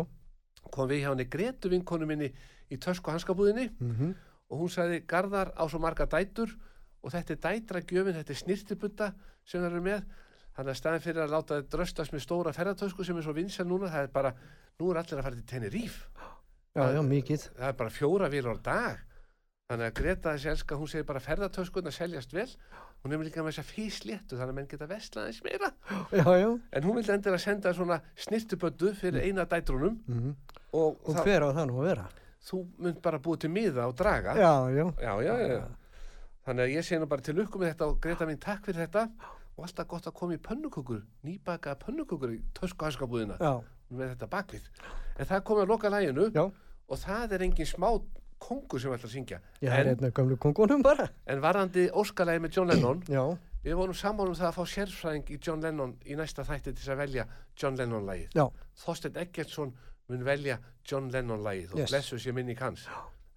[0.73, 2.29] Kom við hjá henni Gretu vinkonu minni
[2.71, 4.15] í tösku hanskabúðinni Mhm.
[4.51, 6.53] og hún sagði Garðar á svo marga dætur
[7.03, 9.15] og þetta er dætra gjöfin, þetta er snirtibutta
[9.45, 10.03] sem það eru með.
[10.57, 13.65] Þannig að staðin fyrir að láta þið dröstast með stóra ferðartösku sem er svo vinsal
[13.67, 14.35] núna, það er bara,
[14.79, 16.07] nú er allir að fara til Tenerife.
[16.77, 17.49] Já, já, mikið.
[17.57, 18.99] Það er bara fjóra vilar á dag.
[19.71, 22.49] Þannig að Greta þessi elska, hún segir bara ferðartöskun að seljast vel.
[23.03, 25.73] Hún er líka með þessa físléttu, þannig að menn geta vestlað eins meira.
[26.13, 26.51] Já, já.
[26.73, 30.35] En hún vildi endilega senda svona snirtiböttu fyrir eina dætrunum Mhm.
[30.73, 32.09] og, Og þá- hver á það nú að vera?
[32.43, 34.35] þú mynd bara búið til miða og draga.
[34.35, 34.87] Já, já.
[35.03, 35.49] Já, já, já.
[35.59, 35.67] já.
[36.47, 38.87] Þannig að ég segi nú bara til lukku með þetta og Greta mín takk fyrir
[38.87, 39.05] þetta
[39.57, 43.37] og alltaf gott að koma í pönnukökur, nýbaka pönnukökur í töskuhanskabúðina
[43.93, 44.63] með þetta bakvið.
[45.19, 46.51] En það komið að loka læginu Já.
[46.89, 48.01] og það er engin smá
[48.43, 49.39] kongur sem ætla að syngja.
[49.63, 51.09] Já, er hérna gömlu kongunum bara.
[51.27, 53.25] en varandi óskalægi með John Lennon, Já.
[53.65, 56.81] við vorum saman um það að fá sérfræðing í John Lennon í næsta þætti til
[56.83, 57.27] þess að velja
[57.63, 58.29] John Lennon lægið.
[58.35, 58.47] Já.
[58.85, 59.73] Þorstein Eggertsson
[60.09, 60.59] mun velja
[60.91, 61.91] John Lennon lægið og Yes.
[61.91, 62.87] blessu sér minni hans.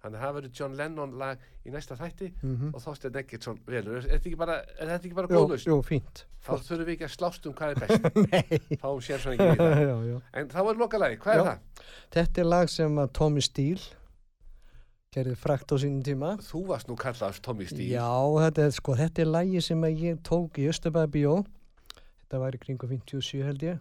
[0.02, 2.74] Þannig að það verður John Lennon lag í næsta þætti Mhm.
[2.74, 3.96] og Þorstein Eggertsson velur.
[3.96, 5.66] Er, er, þetta ekki bara, er þetta ekki bara góðlust?
[5.66, 6.24] jú, fínt.
[6.46, 8.02] Þá þurfum við ekki að slást um hvað er best.
[8.32, 8.76] Nei.
[8.78, 9.80] Fáum sérfræðingin í það.
[9.90, 10.20] já, já.
[10.34, 11.44] En þá er lokalagi, hvað er Já.
[11.48, 11.58] það?
[12.12, 13.80] Þetta er lag sem Tommy Steele
[15.16, 16.34] gerði frakt á sínum tíma.
[16.44, 17.88] Þú varst nú kallast Tommy Steele.
[17.96, 18.06] Já,
[18.44, 21.34] þetta er, sko, þetta er lagi sem ég tók í Östabæði bjó.
[22.22, 23.80] Þetta var í kringu 57 held ég.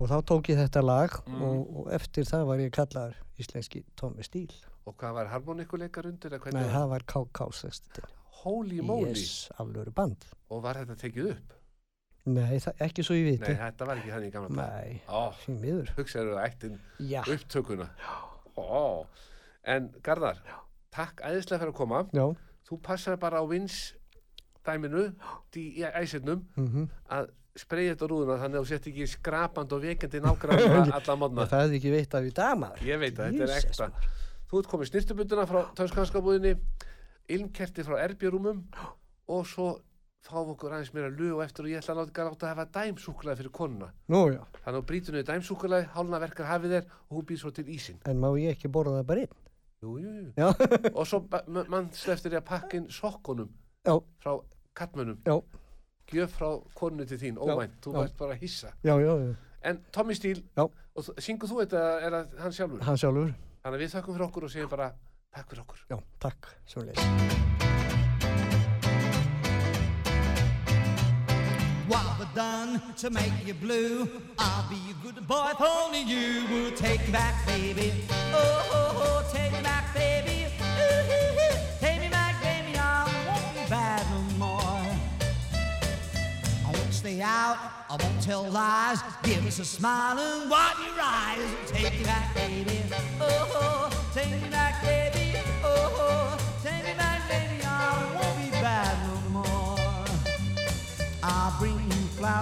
[0.00, 1.42] Og þá tók ég þetta lag Mm.
[1.46, 4.54] og, og eftir það var ég kallaður íslenski Tommy Steele.
[4.84, 6.34] Og hvað var harmonikuleikar undir?
[6.52, 8.02] Nei, það var KK 60.
[8.44, 11.52] holy moly yes, og var þetta tekið upp?
[12.26, 15.00] nei, ekki svo ég viti Nei, þetta var ekki þannig í gamla dag nei,
[15.44, 17.88] því miður hugsaður ættin já, upptökuna
[18.56, 19.04] Ó,
[19.64, 20.40] En Garðar,
[20.92, 22.02] takk æðislega fyrir að koma.
[22.12, 22.26] Já,
[22.64, 23.94] Þú passar bara á vins
[24.64, 25.10] dæminu
[25.60, 26.86] í æsirnum mhm.
[27.12, 31.46] að spreyja þetta rúðuna þannig að þú sett ekki skrapand og vekjandi nágrann alla módna
[31.50, 32.86] það hefði ekki veit af í dag maður.
[32.88, 33.90] Ég veit að þetta er ekta.
[34.50, 36.54] Þú ert komið snirtubunduna frá tönskanskabúðinni
[37.36, 38.64] ilmkerti frá erbjörúmum
[39.34, 39.68] og svo
[40.24, 43.38] fáum okkur aðeins meira lög og eftir og ég ætla að láta að hafa dæmsúkulega
[43.42, 43.92] fyrir konuna.
[44.08, 44.24] Nú
[44.64, 48.00] þannig að brýtur niður dæmsúkulega, hálna verkar hafið þér og hún býr svo til ísinn.
[48.08, 49.43] En má ég ekki borða það bara einn
[49.84, 50.48] jú, jú,
[50.98, 53.50] og svo mann sleftir ég að pakka inn sokkunum
[53.84, 54.32] já, frá
[54.76, 55.36] kattmönnum já,
[56.12, 58.72] gjöf frá konu til þín, óvænt, þú vært bara að hissa.
[58.84, 59.34] Já, já, já.
[59.70, 62.82] en Tommy Steele, og syngur þú þetta er það hann sjálfur?
[62.88, 63.36] hann sjálfur.
[63.64, 64.90] Þannig að við þakkum fyrir okkur og segjum bara
[65.34, 65.86] takk fyrir okkur.
[65.92, 67.73] Já, takk, svo
[72.34, 74.08] done to make you blue?
[74.38, 77.92] I'll be a good boy if only you will take me back, baby.
[78.32, 80.46] Oh, oh, oh, take me back, baby.
[80.60, 81.54] Ooh.
[81.80, 82.76] Take me back, baby.
[82.76, 84.96] I won't be bad no more.
[86.66, 87.56] I won't stay out.
[87.88, 89.00] I won't tell lies.
[89.22, 91.38] Give us a smile and wipe your eyes.
[91.66, 92.80] Take me back, baby.
[93.20, 94.10] Oh, oh, oh.
[94.12, 95.23] take me back, baby.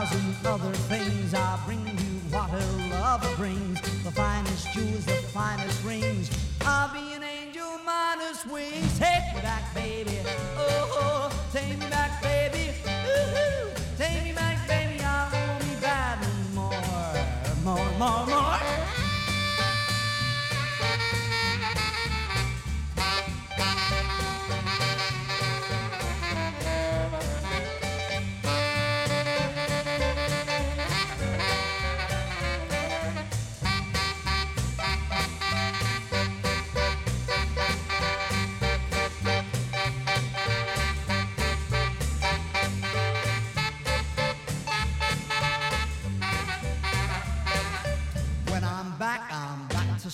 [0.03, 1.35] You flowers and other things.
[1.35, 3.81] I'll bring you what her love brings.
[4.03, 6.31] The finest jewels, the finest rings.
[6.63, 8.99] I'll be an angel minus wings.
[8.99, 10.19] Take me back, baby.
[10.57, 12.75] Oh, oh take me back, baby.
[12.87, 15.03] Ooh, take me back, baby.
[15.05, 17.77] I won't be bad no more.
[17.77, 18.52] More, more, more.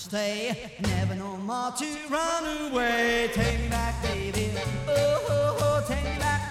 [0.09, 0.71] Stay.
[0.81, 3.31] Never no more to run away.
[3.33, 4.51] Take me back, baby.
[4.89, 6.48] Oh, oh, oh, take me back,